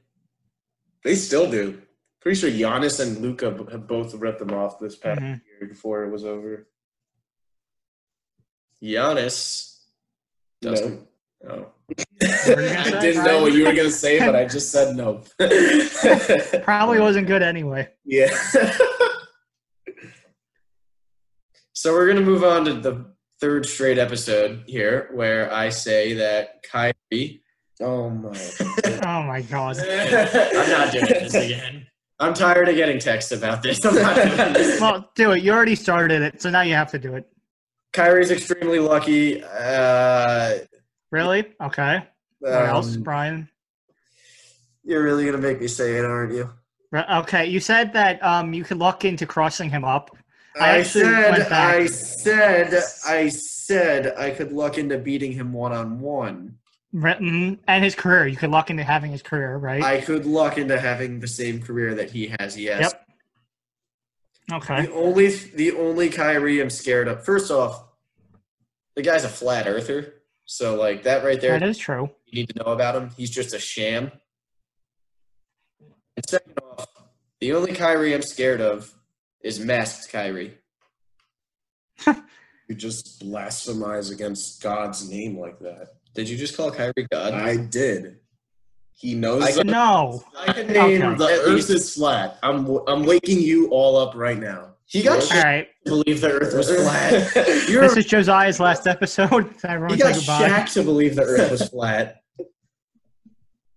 [1.04, 1.82] They still do.
[2.22, 5.42] Pretty sure Giannis and Luka have both ripped them off this past Mhm.
[5.60, 6.68] year before it was over.
[8.84, 9.80] Giannis
[10.62, 11.08] doesn't.
[11.48, 11.72] Oh.
[11.88, 12.06] were you
[12.56, 15.24] gonna I didn't know what you were gonna say, but I just said no.
[16.64, 17.88] Probably wasn't good anyway.
[18.04, 18.36] yeah.
[21.74, 23.06] So we're gonna move on to the
[23.40, 27.44] third straight episode here, where I say that Kyrie.
[27.82, 28.38] Oh my.
[29.06, 29.78] Oh my god.
[29.80, 31.88] I'm not doing this again.
[32.20, 33.84] I'm tired of getting texts about this.
[33.86, 34.80] I'm not doing this.
[34.82, 35.44] Well, do it.
[35.44, 37.28] You already started it, so now you have to do it.
[37.94, 39.44] Kyrie's extremely lucky.
[39.44, 40.60] Uh,
[41.12, 41.46] Really?
[41.62, 42.04] Okay.
[42.40, 43.50] What else, um, Brian?
[44.84, 46.50] You're really gonna make me say it, aren't you?
[46.94, 50.16] Okay, you said that um you could luck into crossing him up.
[50.60, 56.00] I I, said, I said, I said I could luck into beating him one on
[56.00, 56.58] one.
[56.94, 58.26] Re- mhm, And his career.
[58.28, 59.84] You could luck into having his career, right?
[59.84, 62.58] I could luck into having the same career that he has.
[62.58, 62.94] Yes.
[64.50, 64.62] Yep.
[64.62, 64.86] okay.
[64.86, 67.24] The only, the only Kyrie I'm scared of.
[67.26, 67.84] First off,
[68.96, 70.14] the guy's a flat earther,
[70.46, 72.10] so like that right there, That is true.
[72.28, 73.10] you need to know about him.
[73.18, 74.10] He's just a sham.
[76.16, 76.88] And second off,
[77.42, 78.94] the only Kyrie I'm scared of
[79.42, 80.58] is masked Kyrie.
[82.68, 85.95] You just blasphemize against God's name like that.
[86.16, 87.34] Did you just call Kyrie God?
[87.34, 88.18] I did.
[88.94, 90.24] He knows I that No.
[90.38, 91.18] I can name Okay.
[91.18, 92.40] the at earth least- is flat.
[92.42, 94.72] I'm I'm waking you all up right now.
[94.88, 95.68] He got All shit right.
[95.86, 97.68] to believe the Earth was flat.
[97.68, 99.52] You're, This is Josiah's last episode.
[99.64, 100.48] Everyone he got goodbye.
[100.48, 102.22] Shaq to believe the Earth was flat.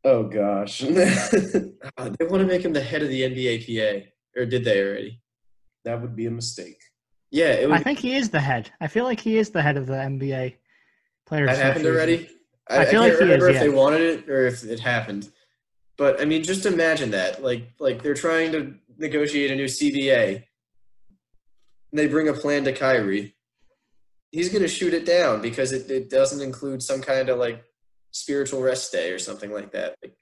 [0.04, 0.82] oh gosh.
[0.84, 0.88] Uh,
[2.18, 4.06] they want to make him the head of the NBA PA,
[4.38, 5.20] or did they already?
[5.84, 6.76] that would be a mistake.
[7.30, 7.84] Yeah, it I would.
[7.84, 8.70] think he is the head.
[8.80, 10.56] I feel like he is the head of the NBA
[11.28, 11.48] players.
[11.48, 12.28] That happened already.
[12.68, 13.60] I, I I, feel can't like he is, remember if yeah.
[13.60, 15.30] they wanted it or if it happened.
[15.96, 17.42] But I mean, just imagine that.
[17.42, 20.44] Like, like they're trying to negotiate a new CBA.
[21.90, 23.34] And they bring a plan to Kyrie.
[24.30, 27.64] He's going to shoot it down because it, it doesn't include some kind of like
[28.10, 29.96] spiritual rest day or something like that.
[30.02, 30.14] Like,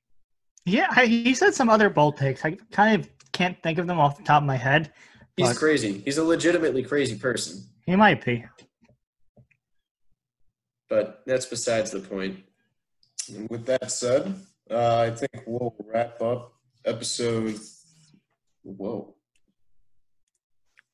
[0.65, 2.45] Yeah, I, he said some other bold takes.
[2.45, 4.93] I kind of can't think of them off the top of my head.
[5.37, 6.01] He's crazy.
[6.05, 7.63] He's a legitimately crazy person.
[7.85, 8.45] He might be.
[10.89, 12.41] But that's besides the point.
[13.35, 14.35] And with that said,
[14.71, 16.53] uh, I think we'll wrap up
[16.85, 17.59] episode.
[18.63, 19.15] Whoa.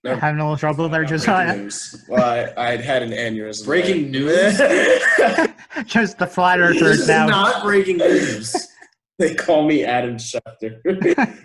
[0.05, 1.57] Never- Having a little trouble there, Breaking Josiah.
[1.57, 2.05] news.
[2.09, 2.24] Well,
[2.57, 3.64] I, I'd had an aneurysm.
[3.66, 4.59] Breaking news?
[5.86, 7.26] Just the flat earther This is now.
[7.26, 8.55] not breaking news.
[9.18, 10.80] They call me Adam Schefter.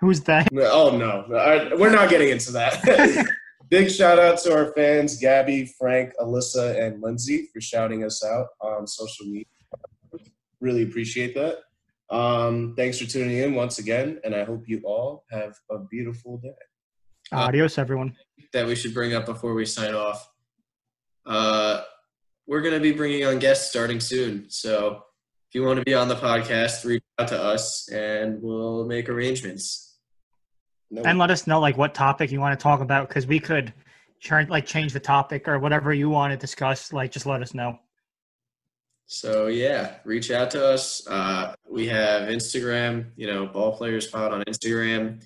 [0.00, 0.48] Who's that?
[0.52, 3.26] oh no, All right, we're not getting into that.
[3.70, 8.48] Big shout out to our fans, Gabby, Frank, Alyssa, and Lindsay for shouting us out
[8.60, 9.44] on social media.
[10.60, 11.58] Really appreciate that.
[12.10, 16.38] Um, thanks for tuning in once again, and I hope you all have a beautiful
[16.38, 16.50] day.
[17.32, 18.16] Adios, everyone.
[18.52, 20.28] that we should bring up before we sign off.
[21.24, 21.82] Uh,
[22.48, 24.46] we're going to be bringing on guests starting soon.
[24.50, 25.04] So
[25.48, 29.08] if you want to be on the podcast, reach out to us and we'll make
[29.08, 29.89] arrangements.
[30.90, 33.38] No, And let us know like what topic you want to talk about because we
[33.38, 33.72] could
[34.22, 36.92] turn like change the topic or whatever you want to discuss.
[36.92, 37.78] Like just let us know.
[39.06, 41.06] So yeah, reach out to us.
[41.06, 45.22] Uh, we have Instagram, you know, Ball Players Pod on Instagram.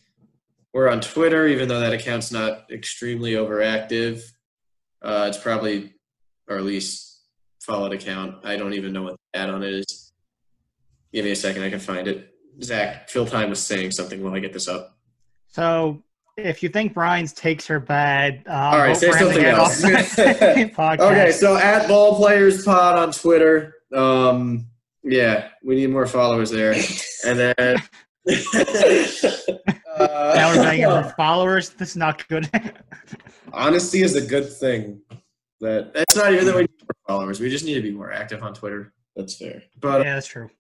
[0.73, 4.23] We're on Twitter, even though that account's not extremely overactive.
[5.03, 5.95] Uh, it's probably
[6.49, 7.21] our least
[7.61, 8.45] followed account.
[8.45, 10.13] I don't even know what the ad on it is.
[11.13, 12.35] Give me a second, I can find it.
[12.63, 14.94] Zach, fill time with saying something while I get this up.
[15.55, 16.03] So
[16.37, 19.45] if you think Brian's takes are bad, uh, All right, say for him to something
[19.47, 19.85] else.
[19.85, 20.99] off the podcast.
[20.99, 23.77] Okay, so at Ball Players Pod on Twitter.
[23.95, 24.67] Um,
[25.05, 26.75] yeah, we need more followers there.
[27.25, 27.79] And then uh,
[30.35, 31.71] now we're begging for followers.
[31.71, 32.51] This is not good.
[33.53, 35.03] honesty is a good thing.
[35.61, 37.39] That That's not even that we need more followers.
[37.39, 38.93] We just need to be more active on Twitter.
[39.15, 39.63] that's fair.
[39.81, 40.51] But yeah, that's true.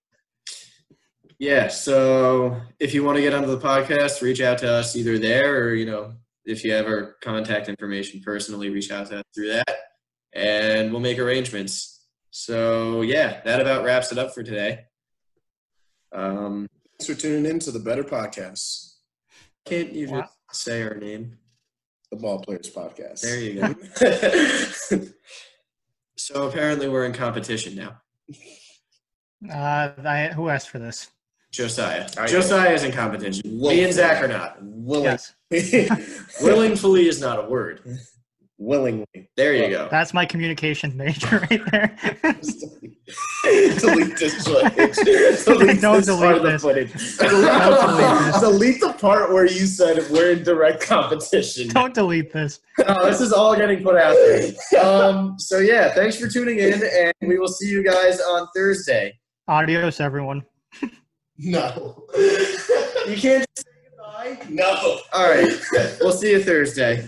[1.45, 5.19] Yeah, so if you want to get onto the podcast, reach out to us either
[5.19, 6.15] there or you know
[6.47, 9.77] if you have our contact information personally, reach out to us through that,
[10.33, 12.07] and we'll make arrangements.
[12.31, 14.87] So yeah, that about wraps it up for today.
[16.13, 16.67] Um,
[16.99, 18.95] Thanks for tuning in to the Better Podcast,
[19.67, 20.29] can't you Wow.
[20.51, 21.37] just say our name?
[22.11, 23.21] the Ball Players Podcast.
[23.23, 25.07] There you go.
[26.17, 28.01] so apparently we're in competition now.
[29.53, 31.11] Uh, I, who asked for this?
[31.55, 32.07] Josiah.
[32.19, 33.43] I- Josiah is in competition.
[33.61, 34.59] Me and Zach are not.
[34.61, 35.35] Willing, Yes,
[36.43, 37.81] Willingly is not a word.
[38.59, 39.07] willingly.
[39.37, 39.89] There you go.
[39.91, 41.97] that's my communications major right there.
[43.79, 44.97] delete this footage.
[45.45, 46.63] Delete Don't this part of delete the this.
[46.63, 47.19] footage.
[47.19, 48.41] Don't delete this.
[48.41, 51.69] delete the part where you said we're in direct competition.
[51.69, 52.61] Don't delete this.
[52.87, 54.53] Oh, this is all getting put out there.
[54.85, 59.19] Um, so yeah, thanks for tuning in, and we will see you guys on Thursday.
[59.49, 60.43] Adios, everyone.
[61.39, 62.07] No.
[62.17, 64.47] You can't just say goodbye.
[64.49, 64.99] no.
[65.13, 65.51] All right,
[66.01, 67.07] we'll see you Thursday.